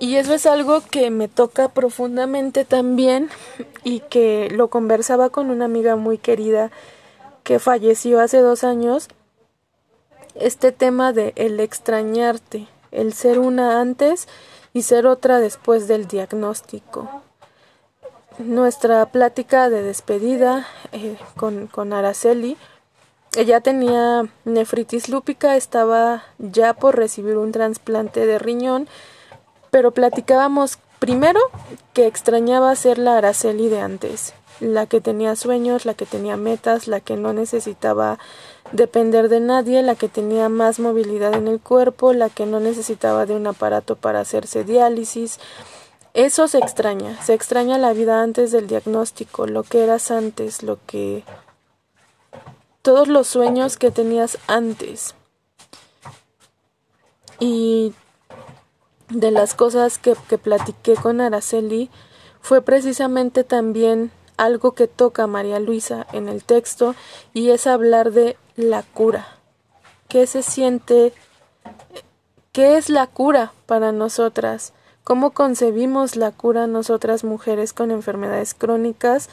Y 0.00 0.16
eso 0.16 0.32
es 0.32 0.46
algo 0.46 0.80
que 0.80 1.10
me 1.10 1.28
toca 1.28 1.68
profundamente 1.68 2.64
también 2.64 3.28
y 3.84 4.00
que 4.00 4.48
lo 4.50 4.68
conversaba 4.68 5.28
con 5.28 5.50
una 5.50 5.66
amiga 5.66 5.94
muy 5.94 6.16
querida 6.16 6.70
que 7.42 7.58
falleció 7.58 8.18
hace 8.18 8.38
dos 8.38 8.64
años 8.64 9.08
este 10.34 10.72
tema 10.72 11.12
de 11.12 11.32
el 11.36 11.60
extrañarte, 11.60 12.68
el 12.90 13.12
ser 13.12 13.38
una 13.38 13.80
antes 13.80 14.28
y 14.72 14.82
ser 14.82 15.06
otra 15.06 15.40
después 15.40 15.88
del 15.88 16.06
diagnóstico. 16.06 17.22
Nuestra 18.38 19.04
plática 19.06 19.68
de 19.68 19.82
despedida 19.82 20.66
eh, 20.92 21.16
con, 21.36 21.66
con 21.66 21.92
Araceli, 21.92 22.56
ella 23.36 23.60
tenía 23.60 24.26
nefritis 24.44 25.08
lúpica, 25.08 25.56
estaba 25.56 26.24
ya 26.38 26.74
por 26.74 26.96
recibir 26.96 27.36
un 27.36 27.52
trasplante 27.52 28.26
de 28.26 28.38
riñón, 28.38 28.88
pero 29.70 29.90
platicábamos 29.90 30.78
primero 30.98 31.40
que 31.92 32.06
extrañaba 32.06 32.74
ser 32.74 32.98
la 32.98 33.18
Araceli 33.18 33.68
de 33.68 33.80
antes, 33.80 34.34
la 34.60 34.86
que 34.86 35.00
tenía 35.00 35.36
sueños, 35.36 35.84
la 35.84 35.94
que 35.94 36.06
tenía 36.06 36.36
metas, 36.36 36.88
la 36.88 37.00
que 37.00 37.16
no 37.16 37.32
necesitaba 37.32 38.18
depender 38.72 39.28
de 39.28 39.40
nadie, 39.40 39.82
la 39.82 39.94
que 39.94 40.08
tenía 40.08 40.48
más 40.48 40.78
movilidad 40.78 41.34
en 41.34 41.48
el 41.48 41.60
cuerpo, 41.60 42.12
la 42.12 42.28
que 42.28 42.46
no 42.46 42.60
necesitaba 42.60 43.26
de 43.26 43.34
un 43.34 43.46
aparato 43.46 43.96
para 43.96 44.20
hacerse 44.20 44.64
diálisis. 44.64 45.38
Eso 46.14 46.48
se 46.48 46.58
extraña, 46.58 47.22
se 47.22 47.34
extraña 47.34 47.78
la 47.78 47.92
vida 47.92 48.22
antes 48.22 48.50
del 48.50 48.66
diagnóstico, 48.66 49.46
lo 49.46 49.62
que 49.62 49.84
eras 49.84 50.10
antes, 50.10 50.62
lo 50.62 50.78
que... 50.86 51.24
todos 52.82 53.08
los 53.08 53.26
sueños 53.26 53.76
que 53.76 53.90
tenías 53.90 54.38
antes. 54.46 55.14
Y 57.38 57.94
de 59.08 59.30
las 59.30 59.54
cosas 59.54 59.98
que, 59.98 60.14
que 60.28 60.38
platiqué 60.38 60.94
con 60.94 61.20
Araceli 61.20 61.88
fue 62.40 62.62
precisamente 62.62 63.44
también 63.44 64.10
algo 64.38 64.72
que 64.72 64.86
toca 64.86 65.26
María 65.26 65.60
Luisa 65.60 66.06
en 66.12 66.28
el 66.28 66.42
texto 66.44 66.94
y 67.34 67.50
es 67.50 67.66
hablar 67.66 68.12
de 68.12 68.36
la 68.56 68.82
cura. 68.82 69.28
¿Qué 70.08 70.26
se 70.26 70.42
siente? 70.42 71.12
¿Qué 72.52 72.78
es 72.78 72.88
la 72.88 73.06
cura 73.06 73.52
para 73.66 73.92
nosotras? 73.92 74.72
¿Cómo 75.04 75.32
concebimos 75.32 76.16
la 76.16 76.32
cura 76.32 76.66
nosotras 76.66 77.24
mujeres 77.24 77.72
con 77.72 77.90
enfermedades 77.90 78.54
crónicas 78.54 79.28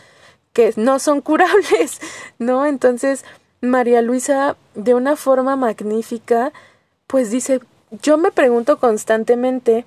que 0.51 0.73
no 0.75 0.99
son 0.99 1.21
curables? 1.21 2.01
¿No? 2.39 2.65
Entonces, 2.65 3.23
María 3.61 4.01
Luisa, 4.01 4.57
de 4.73 4.93
una 4.93 5.15
forma 5.15 5.55
magnífica, 5.55 6.51
pues 7.07 7.29
dice, 7.31 7.61
yo 8.01 8.17
me 8.17 8.31
pregunto 8.31 8.79
constantemente, 8.79 9.85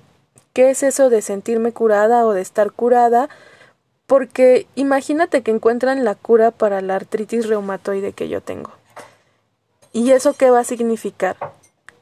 ¿qué 0.53 0.69
es 0.71 0.83
eso 0.83 1.09
de 1.09 1.21
sentirme 1.21 1.71
curada 1.71 2.25
o 2.25 2.33
de 2.33 2.41
estar 2.41 2.71
curada? 2.71 3.29
Porque 4.09 4.65
imagínate 4.73 5.43
que 5.43 5.51
encuentran 5.51 6.03
la 6.03 6.15
cura 6.15 6.49
para 6.49 6.81
la 6.81 6.95
artritis 6.95 7.47
reumatoide 7.47 8.11
que 8.11 8.27
yo 8.27 8.41
tengo. 8.41 8.71
¿Y 9.93 10.13
eso 10.13 10.33
qué 10.33 10.49
va 10.49 10.61
a 10.61 10.63
significar? 10.63 11.37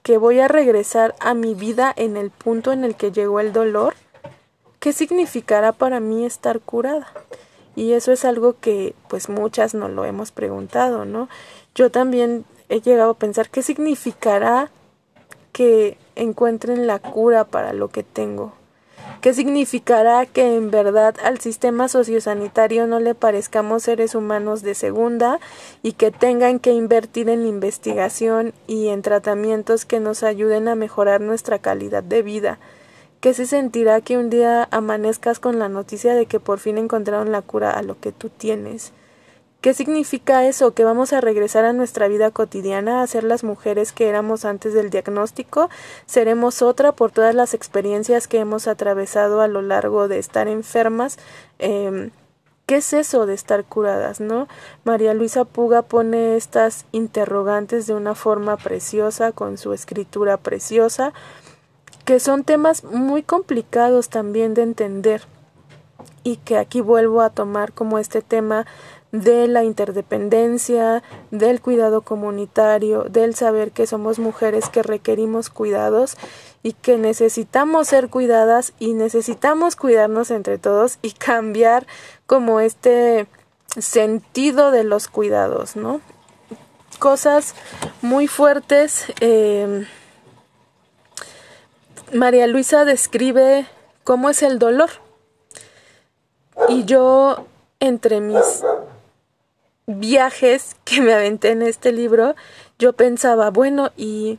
¿Que 0.04 0.18
voy 0.18 0.40
a 0.40 0.48
regresar 0.48 1.16
a 1.20 1.34
mi 1.34 1.54
vida 1.54 1.94
en 1.94 2.16
el 2.16 2.30
punto 2.30 2.72
en 2.72 2.86
el 2.86 2.96
que 2.96 3.12
llegó 3.12 3.42
el 3.42 3.52
dolor? 3.52 3.94
¿Qué 4.80 4.94
significará 4.94 5.74
para 5.74 6.00
mí 6.00 6.26
estar 6.26 6.62
curada? 6.62 7.12
Y 7.76 7.92
eso 7.92 8.14
es 8.14 8.24
algo 8.24 8.56
que 8.58 8.96
pues 9.10 9.28
muchas 9.28 9.74
no 9.74 9.90
lo 9.90 10.06
hemos 10.06 10.32
preguntado, 10.32 11.04
¿no? 11.04 11.28
Yo 11.76 11.92
también 11.92 12.46
he 12.70 12.80
llegado 12.80 13.12
a 13.12 13.20
pensar 13.20 13.50
qué 13.50 13.62
significará 13.62 14.72
que 15.52 15.98
encuentren 16.16 16.88
la 16.88 17.00
cura 17.00 17.44
para 17.44 17.74
lo 17.74 17.90
que 17.90 18.04
tengo. 18.04 18.54
¿Qué 19.22 19.34
significará 19.34 20.28
que 20.28 20.56
en 20.56 20.70
verdad 20.70 21.16
al 21.24 21.40
sistema 21.40 21.88
sociosanitario 21.88 22.86
no 22.86 23.00
le 23.00 23.16
parezcamos 23.16 23.82
seres 23.82 24.14
humanos 24.14 24.62
de 24.62 24.76
segunda 24.76 25.40
y 25.82 25.94
que 25.94 26.12
tengan 26.12 26.60
que 26.60 26.72
invertir 26.72 27.28
en 27.30 27.48
investigación 27.48 28.54
y 28.68 28.90
en 28.90 29.02
tratamientos 29.02 29.86
que 29.86 30.00
nos 30.00 30.22
ayuden 30.22 30.68
a 30.68 30.76
mejorar 30.76 31.22
nuestra 31.22 31.58
calidad 31.58 32.04
de 32.04 32.22
vida? 32.22 32.60
¿Qué 33.20 33.34
se 33.34 33.48
sentirá 33.48 34.02
que 34.02 34.20
un 34.20 34.30
día 34.30 34.68
amanezcas 34.70 35.40
con 35.40 35.58
la 35.58 35.68
noticia 35.68 36.14
de 36.14 36.28
que 36.28 36.40
por 36.40 36.60
fin 36.60 36.78
encontraron 36.78 37.32
la 37.32 37.42
cura 37.42 37.72
a 37.72 37.82
lo 37.82 38.00
que 38.00 38.12
tú 38.12 38.30
tienes? 38.30 38.94
¿Qué 39.62 39.74
significa 39.74 40.46
eso? 40.46 40.74
¿Que 40.74 40.84
vamos 40.84 41.14
a 41.14 41.22
regresar 41.22 41.66
a 41.66 41.74
nuestra 41.74 42.08
vida 42.08 42.30
cotidiana, 42.32 43.02
a 43.02 43.08
ser 43.08 43.24
las 43.24 43.44
mujeres 43.44 43.92
que 43.92 44.08
éramos 44.08 44.46
antes 44.46 44.74
del 44.74 44.90
diagnóstico? 44.90 45.70
¿Seremos 46.06 46.62
otra 46.62 46.92
por 46.92 47.12
todas 47.12 47.34
las 47.34 47.54
experiencias 47.54 48.28
que 48.28 48.40
hemos 48.40 48.68
atravesado 48.68 49.42
a 49.42 49.48
lo 49.48 49.62
largo 49.62 50.08
de 50.08 50.20
estar 50.20 50.48
enfermas? 50.48 51.18
Eh, 51.58 52.12
¿Qué 52.68 52.76
es 52.76 52.92
eso 52.92 53.26
de 53.26 53.34
estar 53.34 53.64
curadas, 53.64 54.20
no? 54.20 54.50
María 54.84 55.14
Luisa 55.14 55.46
Puga 55.46 55.84
pone 55.84 56.36
estas 56.36 56.86
interrogantes 56.92 57.88
de 57.88 57.94
una 57.94 58.14
forma 58.14 58.58
preciosa, 58.58 59.32
con 59.32 59.58
su 59.58 59.72
escritura 59.72 60.36
preciosa, 60.36 61.14
que 62.04 62.20
son 62.20 62.44
temas 62.44 62.84
muy 62.84 63.24
complicados 63.24 64.10
también 64.10 64.54
de 64.54 64.64
entender 64.64 65.22
y 66.26 66.36
que 66.36 66.58
aquí 66.58 66.82
vuelvo 66.82 67.22
a 67.22 67.30
tomar 67.30 67.72
como 67.72 68.00
este 68.00 68.22
tema 68.22 68.66
de 69.12 69.48
la 69.48 69.64
interdependencia, 69.64 71.02
del 71.32 71.62
cuidado 71.62 72.02
comunitario, 72.02 73.04
del 73.04 73.36
saber 73.36 73.72
que 73.72 73.88
somos 73.88 74.20
mujeres 74.20 74.70
que 74.70 74.84
requerimos 74.84 75.50
cuidados 75.50 76.18
y 76.64 76.74
que 76.74 76.98
necesitamos 76.98 77.88
ser 77.88 78.10
cuidadas 78.10 78.74
y 78.80 78.94
necesitamos 78.94 79.76
cuidarnos 79.76 80.32
entre 80.32 80.58
todos 80.58 81.00
y 81.02 81.12
cambiar 81.12 81.88
como 82.26 82.60
este 82.60 83.28
sentido 83.78 84.72
de 84.72 84.84
los 84.84 85.08
cuidados, 85.08 85.76
¿no? 85.76 86.02
Cosas 87.00 87.54
muy 88.02 88.28
fuertes. 88.28 89.06
Eh, 89.22 89.86
María 92.14 92.48
Luisa 92.48 92.86
describe 92.86 93.68
cómo 94.04 94.30
es 94.30 94.42
el 94.42 94.60
dolor. 94.60 94.90
Y 96.70 96.86
yo, 96.86 97.46
entre 97.80 98.20
mis 98.20 98.64
viajes 99.88 100.76
que 100.84 101.02
me 101.02 101.14
aventé 101.14 101.50
en 101.50 101.62
este 101.64 101.92
libro, 101.92 102.36
yo 102.78 102.94
pensaba, 102.94 103.50
bueno, 103.50 103.92
y 103.98 104.38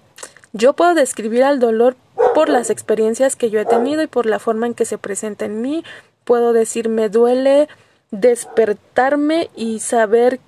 yo 0.52 0.74
puedo 0.74 0.94
describir 0.94 1.42
al 1.42 1.58
dolor 1.58 1.96
por 2.34 2.48
las 2.48 2.70
experiencias 2.70 3.34
que 3.34 3.50
yo 3.50 3.58
he 3.60 3.64
tenido 3.64 4.02
y 4.02 4.06
por 4.06 4.26
la 4.26 4.38
forma 4.38 4.66
en 4.66 4.74
que 4.74 4.84
se 4.84 4.98
presenta 4.98 5.46
en 5.46 5.60
mí. 5.60 5.84
Puedo 6.24 6.52
decir, 6.52 6.88
me 6.88 7.08
duele 7.08 7.68
despertarme 8.10 9.50
y 9.56 9.80
saber 9.80 10.40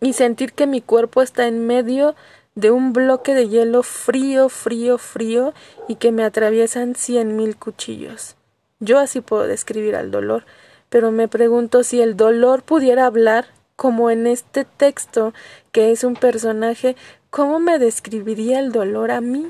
y 0.00 0.12
sentir 0.12 0.52
que 0.52 0.66
mi 0.66 0.80
cuerpo 0.80 1.22
está 1.22 1.46
en 1.46 1.66
medio 1.66 2.14
de 2.54 2.70
un 2.70 2.92
bloque 2.92 3.34
de 3.34 3.48
hielo 3.48 3.82
frío, 3.82 4.48
frío, 4.48 4.98
frío 4.98 5.52
y 5.88 5.96
que 5.96 6.12
me 6.12 6.24
atraviesan 6.24 6.94
cien 6.94 7.36
mil 7.36 7.56
cuchillos. 7.56 8.36
Yo 8.80 8.98
así 8.98 9.20
puedo 9.20 9.46
describir 9.46 9.96
al 9.96 10.10
dolor, 10.10 10.44
pero 10.88 11.12
me 11.12 11.28
pregunto 11.28 11.82
si 11.82 12.00
el 12.00 12.16
dolor 12.16 12.62
pudiera 12.62 13.06
hablar 13.06 13.46
como 13.76 14.10
en 14.10 14.26
este 14.26 14.64
texto, 14.64 15.34
que 15.70 15.92
es 15.92 16.02
un 16.02 16.14
personaje, 16.14 16.96
¿cómo 17.30 17.60
me 17.60 17.78
describiría 17.78 18.58
el 18.58 18.72
dolor 18.72 19.10
a 19.10 19.20
mí? 19.20 19.48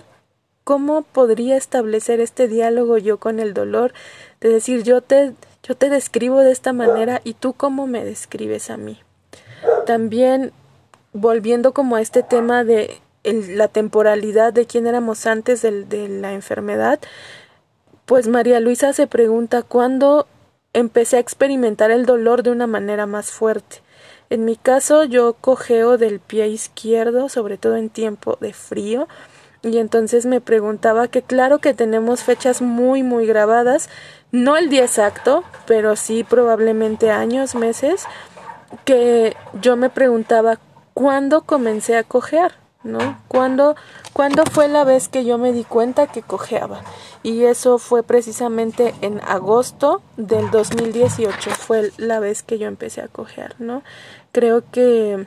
¿Cómo 0.64 1.02
podría 1.02 1.56
establecer 1.56 2.20
este 2.20 2.48
diálogo 2.48 2.98
yo 2.98 3.18
con 3.18 3.38
el 3.38 3.54
dolor? 3.54 3.94
De 4.40 4.48
decir, 4.48 4.82
yo 4.82 5.00
te, 5.00 5.32
yo 5.62 5.76
te 5.76 5.88
describo 5.88 6.40
de 6.40 6.50
esta 6.50 6.72
manera 6.72 7.20
y 7.22 7.34
tú 7.34 7.52
cómo 7.52 7.86
me 7.86 8.04
describes 8.04 8.68
a 8.70 8.76
mí. 8.76 9.00
También 9.86 10.52
volviendo 11.12 11.72
como 11.72 11.96
a 11.96 12.00
este 12.00 12.22
tema 12.22 12.64
de 12.64 13.00
la 13.22 13.68
temporalidad 13.68 14.52
de 14.52 14.66
quién 14.66 14.86
éramos 14.86 15.26
antes 15.26 15.62
de 15.62 16.08
la 16.08 16.32
enfermedad, 16.32 16.98
pues 18.04 18.28
María 18.28 18.60
Luisa 18.60 18.92
se 18.92 19.06
pregunta 19.06 19.62
cuándo 19.62 20.26
empecé 20.72 21.16
a 21.16 21.20
experimentar 21.20 21.90
el 21.90 22.06
dolor 22.06 22.42
de 22.42 22.50
una 22.50 22.66
manera 22.66 23.06
más 23.06 23.30
fuerte. 23.30 23.85
En 24.30 24.44
mi 24.44 24.56
caso 24.56 25.04
yo 25.04 25.34
cojeo 25.34 25.98
del 25.98 26.20
pie 26.20 26.48
izquierdo, 26.48 27.28
sobre 27.28 27.58
todo 27.58 27.76
en 27.76 27.90
tiempo 27.90 28.36
de 28.40 28.52
frío, 28.52 29.08
y 29.62 29.78
entonces 29.78 30.26
me 30.26 30.40
preguntaba 30.40 31.08
que 31.08 31.22
claro 31.22 31.58
que 31.58 31.74
tenemos 31.74 32.22
fechas 32.22 32.62
muy 32.62 33.02
muy 33.02 33.26
grabadas, 33.26 33.88
no 34.32 34.56
el 34.56 34.68
día 34.68 34.84
exacto, 34.84 35.44
pero 35.66 35.96
sí 35.96 36.24
probablemente 36.24 37.10
años, 37.10 37.54
meses, 37.54 38.04
que 38.84 39.36
yo 39.60 39.76
me 39.76 39.90
preguntaba 39.90 40.58
cuándo 40.94 41.42
comencé 41.42 41.96
a 41.96 42.04
cojear, 42.04 42.52
¿no? 42.82 43.18
¿Cuándo, 43.28 43.76
¿Cuándo 44.16 44.44
fue 44.50 44.66
la 44.66 44.82
vez 44.84 45.10
que 45.10 45.26
yo 45.26 45.36
me 45.36 45.52
di 45.52 45.62
cuenta 45.62 46.06
que 46.06 46.22
cojeaba? 46.22 46.80
Y 47.22 47.44
eso 47.44 47.76
fue 47.76 48.02
precisamente 48.02 48.94
en 49.02 49.20
agosto 49.20 50.00
del 50.16 50.50
2018, 50.50 51.50
fue 51.50 51.92
la 51.98 52.18
vez 52.18 52.42
que 52.42 52.56
yo 52.56 52.66
empecé 52.66 53.02
a 53.02 53.08
cojear, 53.08 53.56
¿no? 53.58 53.82
Creo 54.32 54.62
que 54.72 55.26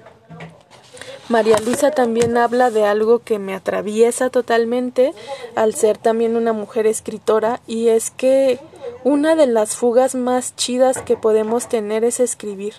María 1.28 1.60
Luisa 1.60 1.92
también 1.92 2.36
habla 2.36 2.72
de 2.72 2.86
algo 2.86 3.20
que 3.20 3.38
me 3.38 3.54
atraviesa 3.54 4.32
totalmente 4.32 5.14
al 5.56 5.76
ser 5.76 6.00
también 6.00 6.36
una 6.36 6.54
mujer 6.54 6.88
escritora 6.88 7.62
y 7.68 7.90
es 7.90 8.10
que 8.10 8.60
una 9.04 9.36
de 9.36 9.46
las 9.46 9.76
fugas 9.76 10.16
más 10.16 10.56
chidas 10.56 11.00
que 11.00 11.16
podemos 11.16 11.70
tener 11.70 12.04
es 12.04 12.20
escribir 12.20 12.74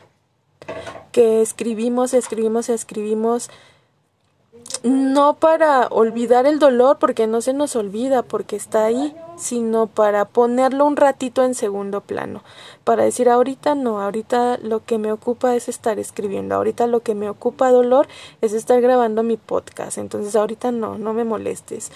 que 1.12 1.42
escribimos, 1.42 2.14
escribimos, 2.14 2.68
escribimos, 2.68 3.51
no 4.83 5.35
para 5.35 5.87
olvidar 5.88 6.47
el 6.47 6.59
dolor, 6.59 6.99
porque 6.99 7.27
no 7.27 7.40
se 7.40 7.53
nos 7.53 7.77
olvida, 7.77 8.23
porque 8.23 8.57
está 8.57 8.85
ahí, 8.85 9.14
sino 9.37 9.87
para 9.87 10.27
ponerlo 10.27 10.85
un 10.85 10.97
ratito 10.97 11.45
en 11.45 11.55
segundo 11.55 12.01
plano, 12.03 12.43
para 12.85 13.05
decir 13.05 13.29
ahorita 13.29 13.75
no, 13.75 14.01
ahorita 14.01 14.59
lo 14.59 14.85
que 14.85 14.99
me 14.99 15.12
ocupa 15.12 15.55
es 15.57 15.69
estar 15.69 15.99
escribiendo, 15.99 16.55
ahorita 16.55 16.87
lo 16.87 17.01
que 17.01 17.14
me 17.14 17.29
ocupa 17.29 17.71
dolor 17.71 18.07
es 18.40 18.53
estar 18.53 18.81
grabando 18.81 19.23
mi 19.23 19.37
podcast, 19.37 19.99
entonces 19.99 20.37
ahorita 20.37 20.73
no, 20.73 20.99
no 20.99 21.14
me 21.14 21.25
molestes. 21.25 21.90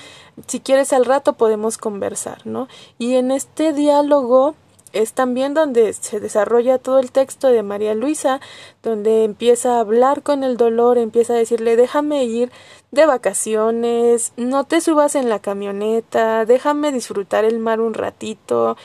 Si 0.47 0.61
quieres 0.61 0.93
al 0.93 1.05
rato 1.05 1.35
podemos 1.35 1.79
conversar, 1.79 2.47
¿no? 2.47 2.69
Y 2.99 3.15
en 3.15 3.31
este 3.31 3.73
diálogo 3.73 4.55
es 4.95 5.13
también 5.13 5.53
donde 5.53 5.93
se 5.93 6.21
desarrolla 6.21 6.79
todo 6.79 6.99
el 6.99 7.11
texto 7.11 7.49
de 7.49 7.63
María 7.63 7.95
Luisa, 7.95 8.41
donde 8.83 9.25
empieza 9.25 9.77
a 9.77 9.81
hablar 9.81 10.23
con 10.23 10.45
el 10.45 10.57
dolor, 10.57 10.97
empieza 10.97 11.35
a 11.35 11.37
decirle 11.37 11.77
déjame 11.77 12.25
ir 12.25 12.51
de 12.93 13.05
vacaciones, 13.07 14.33
no 14.37 14.65
te 14.65 14.81
subas 14.81 15.17
en 15.17 15.29
la 15.29 15.41
camioneta, 15.41 16.45
déjame 16.47 16.93
disfrutar 16.93 17.45
el 17.45 17.59
mar 17.59 17.81
un 17.81 17.95
ratito. 17.95 18.77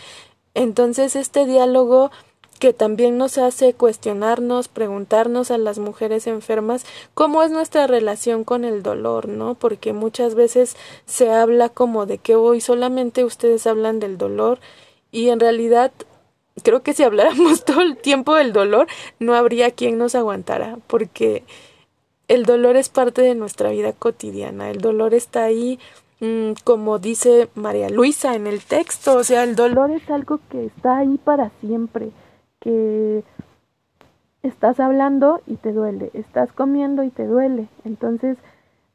Entonces 0.55 1.15
este 1.15 1.45
diálogo 1.45 2.11
que 2.59 2.73
también 2.73 3.17
nos 3.17 3.37
hace 3.37 3.73
cuestionarnos, 3.73 4.67
preguntarnos 4.67 5.49
a 5.49 5.57
las 5.57 5.79
mujeres 5.79 6.27
enfermas 6.27 6.85
cómo 7.13 7.41
es 7.41 7.51
nuestra 7.51 7.87
relación 7.87 8.43
con 8.43 8.65
el 8.65 8.83
dolor, 8.83 9.29
¿no? 9.29 9.55
Porque 9.55 9.93
muchas 9.93 10.35
veces 10.35 10.75
se 11.05 11.31
habla 11.31 11.69
como 11.69 12.05
de 12.05 12.17
que 12.17 12.35
hoy 12.35 12.59
solamente 12.59 13.23
ustedes 13.23 13.65
hablan 13.65 13.99
del 13.99 14.17
dolor 14.17 14.59
y 15.11 15.29
en 15.29 15.39
realidad 15.39 15.91
creo 16.63 16.81
que 16.83 16.93
si 16.93 17.03
habláramos 17.03 17.65
todo 17.65 17.81
el 17.81 17.97
tiempo 17.97 18.35
del 18.35 18.53
dolor, 18.53 18.87
no 19.19 19.33
habría 19.33 19.71
quien 19.71 19.97
nos 19.97 20.15
aguantara, 20.15 20.77
porque 20.87 21.43
el 22.27 22.43
dolor 22.43 22.75
es 22.75 22.89
parte 22.89 23.21
de 23.21 23.35
nuestra 23.35 23.71
vida 23.71 23.93
cotidiana, 23.93 24.69
el 24.69 24.79
dolor 24.79 25.13
está 25.13 25.45
ahí, 25.45 25.79
mm, 26.19 26.51
como 26.63 26.99
dice 26.99 27.49
María 27.55 27.89
Luisa 27.89 28.35
en 28.35 28.47
el 28.47 28.61
texto, 28.61 29.17
o 29.17 29.23
sea, 29.23 29.43
el 29.43 29.55
dolor 29.55 29.91
es 29.91 30.09
algo 30.09 30.39
que 30.49 30.65
está 30.65 30.99
ahí 30.99 31.17
para 31.17 31.49
siempre, 31.61 32.11
que 32.59 33.23
estás 34.43 34.79
hablando 34.79 35.41
y 35.47 35.55
te 35.55 35.71
duele, 35.71 36.11
estás 36.13 36.51
comiendo 36.53 37.03
y 37.03 37.09
te 37.09 37.25
duele, 37.25 37.67
entonces 37.83 38.37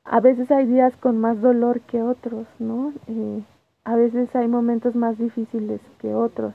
a 0.05 0.20
veces 0.20 0.50
hay 0.50 0.66
días 0.66 0.92
con 1.00 1.18
más 1.18 1.40
dolor 1.40 1.81
que 1.81 2.03
otros, 2.03 2.46
¿no? 2.59 2.92
Eh, 3.09 3.42
a 3.85 3.97
veces 3.97 4.35
hay 4.35 4.49
momentos 4.49 4.97
más 4.97 5.18
difíciles 5.18 5.81
que 5.99 6.14
otros. 6.14 6.55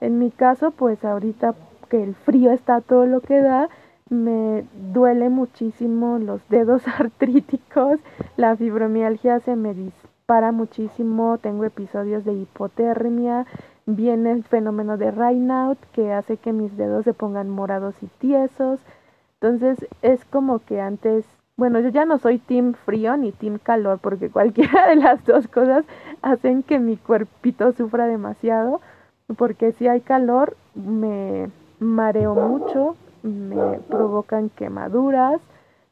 En 0.00 0.18
mi 0.18 0.30
caso, 0.30 0.70
pues 0.70 1.04
ahorita 1.04 1.54
que 1.88 2.02
el 2.02 2.14
frío 2.14 2.50
está 2.50 2.80
todo 2.80 3.06
lo 3.06 3.20
que 3.20 3.40
da, 3.40 3.68
me 4.08 4.64
duele 4.92 5.28
muchísimo 5.28 6.18
los 6.18 6.46
dedos 6.48 6.86
artríticos, 6.98 8.00
la 8.36 8.56
fibromialgia 8.56 9.40
se 9.40 9.56
me 9.56 9.74
dispara 9.74 10.52
muchísimo, 10.52 11.38
tengo 11.38 11.64
episodios 11.64 12.24
de 12.24 12.32
hipotermia, 12.32 13.46
viene 13.86 14.32
el 14.32 14.44
fenómeno 14.44 14.96
de 14.96 15.10
Raynaud 15.10 15.76
que 15.92 16.12
hace 16.12 16.36
que 16.36 16.52
mis 16.52 16.76
dedos 16.76 17.04
se 17.04 17.14
pongan 17.14 17.50
morados 17.50 18.02
y 18.02 18.06
tiesos. 18.18 18.80
Entonces 19.40 19.86
es 20.02 20.24
como 20.24 20.60
que 20.60 20.80
antes 20.80 21.26
bueno, 21.56 21.80
yo 21.80 21.90
ya 21.90 22.04
no 22.04 22.18
soy 22.18 22.38
team 22.38 22.74
frío 22.74 23.16
ni 23.16 23.32
team 23.32 23.58
calor, 23.62 23.98
porque 23.98 24.30
cualquiera 24.30 24.88
de 24.88 24.96
las 24.96 25.24
dos 25.24 25.48
cosas 25.48 25.84
hacen 26.22 26.62
que 26.62 26.78
mi 26.78 26.96
cuerpito 26.96 27.72
sufra 27.72 28.06
demasiado, 28.06 28.80
porque 29.36 29.72
si 29.72 29.88
hay 29.88 30.00
calor 30.00 30.56
me 30.74 31.50
mareo 31.78 32.34
mucho, 32.34 32.96
me 33.22 33.78
provocan 33.88 34.48
quemaduras, 34.50 35.40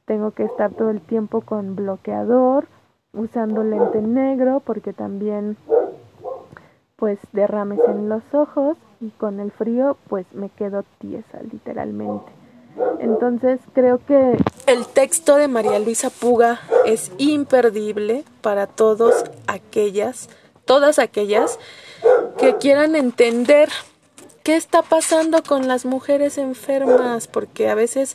tengo 0.04 0.32
que 0.32 0.44
estar 0.44 0.70
todo 0.72 0.90
el 0.90 1.00
tiempo 1.00 1.42
con 1.42 1.76
bloqueador, 1.76 2.66
usando 3.12 3.62
lente 3.62 4.00
negro, 4.02 4.62
porque 4.64 4.92
también 4.92 5.56
pues 6.96 7.18
derrames 7.32 7.80
en 7.88 8.08
los 8.08 8.22
ojos 8.34 8.76
y 9.00 9.10
con 9.10 9.40
el 9.40 9.50
frío 9.50 9.96
pues 10.08 10.26
me 10.34 10.50
quedo 10.50 10.84
tiesa 10.98 11.40
literalmente. 11.50 12.30
Entonces 12.98 13.60
creo 13.72 13.98
que 14.06 14.36
el 14.70 14.86
texto 14.86 15.34
de 15.34 15.48
María 15.48 15.80
Luisa 15.80 16.10
Puga 16.10 16.60
es 16.86 17.10
imperdible 17.18 18.22
para 18.40 18.68
todos 18.68 19.24
aquellas, 19.48 20.28
todas 20.64 21.00
aquellas 21.00 21.58
que 22.38 22.56
quieran 22.56 22.94
entender 22.94 23.68
qué 24.44 24.54
está 24.54 24.82
pasando 24.82 25.42
con 25.42 25.66
las 25.66 25.84
mujeres 25.84 26.38
enfermas, 26.38 27.26
porque 27.26 27.68
a 27.68 27.74
veces 27.74 28.14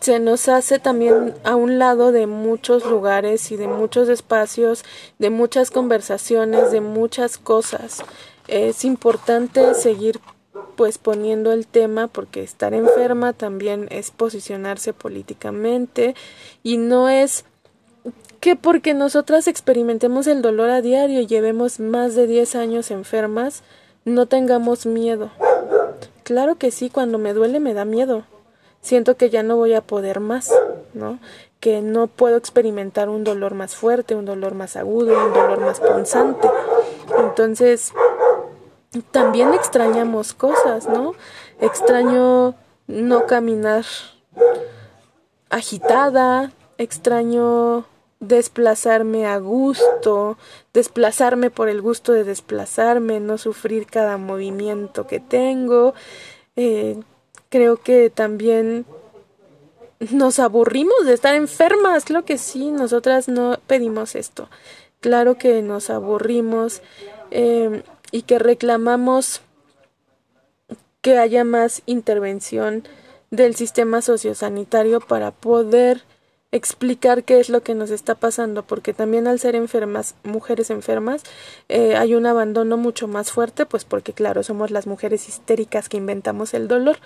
se 0.00 0.20
nos 0.20 0.48
hace 0.48 0.78
también 0.78 1.34
a 1.42 1.56
un 1.56 1.80
lado 1.80 2.12
de 2.12 2.28
muchos 2.28 2.84
lugares 2.84 3.50
y 3.50 3.56
de 3.56 3.66
muchos 3.66 4.08
espacios, 4.08 4.84
de 5.18 5.30
muchas 5.30 5.72
conversaciones, 5.72 6.70
de 6.70 6.80
muchas 6.80 7.38
cosas. 7.38 8.04
Es 8.46 8.84
importante 8.84 9.74
seguir 9.74 10.20
pues 10.80 10.96
poniendo 10.96 11.52
el 11.52 11.66
tema 11.66 12.06
porque 12.08 12.42
estar 12.42 12.72
enferma 12.72 13.34
también 13.34 13.86
es 13.90 14.10
posicionarse 14.10 14.94
políticamente 14.94 16.14
y 16.62 16.78
no 16.78 17.10
es 17.10 17.44
que 18.40 18.56
porque 18.56 18.94
nosotras 18.94 19.46
experimentemos 19.46 20.26
el 20.26 20.40
dolor 20.40 20.70
a 20.70 20.80
diario 20.80 21.20
y 21.20 21.26
llevemos 21.26 21.80
más 21.80 22.14
de 22.14 22.26
10 22.26 22.54
años 22.54 22.90
enfermas, 22.90 23.62
no 24.06 24.24
tengamos 24.24 24.86
miedo. 24.86 25.30
Claro 26.22 26.54
que 26.54 26.70
sí, 26.70 26.88
cuando 26.88 27.18
me 27.18 27.34
duele 27.34 27.60
me 27.60 27.74
da 27.74 27.84
miedo. 27.84 28.24
Siento 28.80 29.18
que 29.18 29.28
ya 29.28 29.42
no 29.42 29.56
voy 29.56 29.74
a 29.74 29.82
poder 29.82 30.18
más, 30.20 30.50
¿no? 30.94 31.18
Que 31.60 31.82
no 31.82 32.06
puedo 32.06 32.38
experimentar 32.38 33.10
un 33.10 33.22
dolor 33.22 33.52
más 33.52 33.76
fuerte, 33.76 34.14
un 34.14 34.24
dolor 34.24 34.54
más 34.54 34.76
agudo, 34.76 35.26
un 35.26 35.34
dolor 35.34 35.60
más 35.60 35.78
punzante. 35.78 36.48
Entonces, 37.18 37.92
también 39.10 39.54
extrañamos 39.54 40.34
cosas, 40.34 40.88
¿no? 40.88 41.14
Extraño 41.60 42.54
no 42.86 43.26
caminar 43.26 43.84
agitada, 45.48 46.52
extraño 46.78 47.84
desplazarme 48.20 49.26
a 49.26 49.38
gusto, 49.38 50.36
desplazarme 50.74 51.50
por 51.50 51.68
el 51.68 51.80
gusto 51.80 52.12
de 52.12 52.24
desplazarme, 52.24 53.20
no 53.20 53.38
sufrir 53.38 53.86
cada 53.86 54.18
movimiento 54.18 55.06
que 55.06 55.20
tengo. 55.20 55.94
Eh, 56.56 57.00
creo 57.48 57.78
que 57.78 58.10
también 58.10 58.84
nos 60.10 60.38
aburrimos 60.38 61.06
de 61.06 61.14
estar 61.14 61.34
enfermas, 61.34 62.04
claro 62.04 62.24
que 62.24 62.38
sí, 62.38 62.70
nosotras 62.70 63.28
no 63.28 63.58
pedimos 63.66 64.14
esto. 64.14 64.48
Claro 65.00 65.36
que 65.36 65.62
nos 65.62 65.90
aburrimos 65.90 66.82
eh, 67.30 67.82
y 68.10 68.22
que 68.22 68.38
reclamamos 68.38 69.42
que 71.00 71.18
haya 71.18 71.44
más 71.44 71.82
intervención 71.86 72.84
del 73.30 73.54
sistema 73.54 74.02
sociosanitario 74.02 75.00
para 75.00 75.30
poder 75.30 76.02
explicar 76.52 77.22
qué 77.22 77.38
es 77.38 77.48
lo 77.48 77.62
que 77.62 77.74
nos 77.74 77.90
está 77.90 78.16
pasando, 78.16 78.64
porque 78.64 78.92
también 78.92 79.28
al 79.28 79.38
ser 79.38 79.54
enfermas, 79.54 80.16
mujeres 80.24 80.70
enfermas, 80.70 81.22
eh, 81.68 81.94
hay 81.96 82.14
un 82.14 82.26
abandono 82.26 82.76
mucho 82.76 83.06
más 83.06 83.30
fuerte, 83.30 83.66
pues 83.66 83.84
porque 83.84 84.12
claro, 84.12 84.42
somos 84.42 84.70
las 84.70 84.86
mujeres 84.86 85.28
histéricas 85.28 85.88
que 85.88 85.96
inventamos 85.96 86.52
el 86.54 86.66
dolor. 86.66 86.98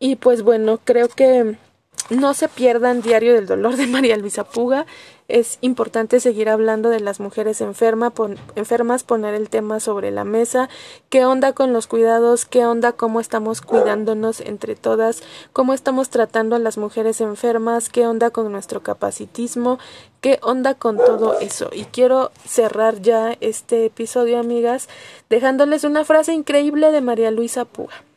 Y 0.00 0.16
pues 0.16 0.42
bueno, 0.42 0.80
creo 0.84 1.08
que 1.08 1.56
no 2.10 2.34
se 2.34 2.48
pierdan 2.48 3.02
Diario 3.02 3.34
del 3.34 3.46
Dolor 3.46 3.76
de 3.76 3.86
María 3.86 4.16
Luisa 4.16 4.44
Puga. 4.44 4.86
Es 5.28 5.58
importante 5.60 6.20
seguir 6.20 6.48
hablando 6.48 6.88
de 6.88 7.00
las 7.00 7.20
mujeres 7.20 7.60
enferma, 7.60 8.14
enfermas, 8.56 9.04
poner 9.04 9.34
el 9.34 9.50
tema 9.50 9.78
sobre 9.78 10.10
la 10.10 10.24
mesa. 10.24 10.70
¿Qué 11.10 11.26
onda 11.26 11.52
con 11.52 11.74
los 11.74 11.86
cuidados? 11.86 12.46
¿Qué 12.46 12.64
onda 12.64 12.92
cómo 12.92 13.20
estamos 13.20 13.60
cuidándonos 13.60 14.40
entre 14.40 14.74
todas? 14.74 15.22
¿Cómo 15.52 15.74
estamos 15.74 16.08
tratando 16.08 16.56
a 16.56 16.58
las 16.58 16.78
mujeres 16.78 17.20
enfermas? 17.20 17.90
¿Qué 17.90 18.06
onda 18.06 18.30
con 18.30 18.50
nuestro 18.50 18.82
capacitismo? 18.82 19.78
¿Qué 20.22 20.38
onda 20.42 20.74
con 20.74 20.96
todo 20.96 21.38
eso? 21.40 21.68
Y 21.72 21.84
quiero 21.84 22.32
cerrar 22.46 23.02
ya 23.02 23.36
este 23.40 23.84
episodio, 23.84 24.38
amigas, 24.38 24.88
dejándoles 25.28 25.84
una 25.84 26.06
frase 26.06 26.32
increíble 26.32 26.90
de 26.90 27.02
María 27.02 27.30
Luisa 27.30 27.66
Puga. 27.66 28.07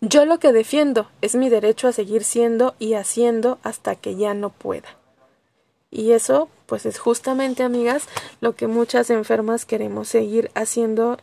Yo 0.00 0.26
lo 0.26 0.38
que 0.38 0.52
defiendo 0.52 1.08
es 1.22 1.34
mi 1.34 1.48
derecho 1.48 1.88
a 1.88 1.92
seguir 1.92 2.22
siendo 2.22 2.74
y 2.78 2.94
haciendo 2.94 3.58
hasta 3.62 3.96
que 3.96 4.16
ya 4.16 4.34
no 4.34 4.50
pueda. 4.50 4.88
Y 5.90 6.12
eso, 6.12 6.50
pues 6.66 6.84
es 6.84 6.98
justamente, 6.98 7.62
amigas, 7.62 8.06
lo 8.40 8.54
que 8.54 8.66
muchas 8.66 9.08
enfermas 9.08 9.64
queremos 9.64 10.08
seguir 10.08 10.50
haciendo 10.54 11.18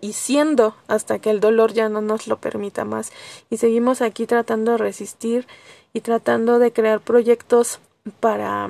y 0.00 0.12
siendo 0.12 0.76
hasta 0.86 1.18
que 1.18 1.30
el 1.30 1.40
dolor 1.40 1.72
ya 1.72 1.88
no 1.88 2.02
nos 2.02 2.26
lo 2.26 2.38
permita 2.38 2.84
más. 2.84 3.12
Y 3.48 3.56
seguimos 3.56 4.02
aquí 4.02 4.26
tratando 4.26 4.72
de 4.72 4.78
resistir 4.78 5.46
y 5.92 6.02
tratando 6.02 6.58
de 6.58 6.72
crear 6.72 7.00
proyectos 7.00 7.80
para, 8.20 8.68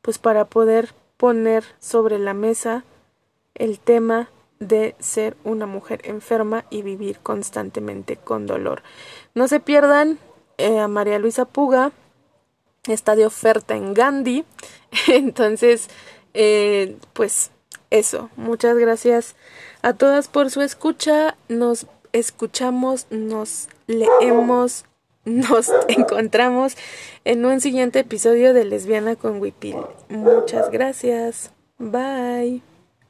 pues 0.00 0.18
para 0.18 0.46
poder 0.46 0.94
poner 1.18 1.64
sobre 1.78 2.18
la 2.18 2.34
mesa 2.34 2.84
el 3.54 3.78
tema 3.78 4.28
de 4.60 4.94
ser 4.98 5.36
una 5.44 5.66
mujer 5.66 6.00
enferma 6.04 6.64
y 6.70 6.82
vivir 6.82 7.18
constantemente 7.20 8.16
con 8.16 8.46
dolor. 8.46 8.82
No 9.34 9.48
se 9.48 9.60
pierdan 9.60 10.18
eh, 10.58 10.78
a 10.78 10.88
María 10.88 11.18
Luisa 11.18 11.44
Puga, 11.44 11.92
está 12.86 13.16
de 13.16 13.26
oferta 13.26 13.76
en 13.76 13.94
Gandhi. 13.94 14.44
Entonces, 15.08 15.88
eh, 16.34 16.96
pues 17.12 17.50
eso, 17.90 18.30
muchas 18.36 18.76
gracias 18.76 19.36
a 19.82 19.94
todas 19.94 20.28
por 20.28 20.50
su 20.50 20.62
escucha. 20.62 21.36
Nos 21.48 21.86
escuchamos, 22.12 23.06
nos 23.10 23.68
leemos, 23.86 24.84
nos 25.24 25.70
encontramos 25.88 26.76
en 27.24 27.44
un 27.44 27.60
siguiente 27.60 28.00
episodio 28.00 28.54
de 28.54 28.64
Lesbiana 28.64 29.16
con 29.16 29.40
Wipil. 29.40 29.76
Muchas 30.08 30.70
gracias. 30.70 31.52
Bye. 31.78 32.73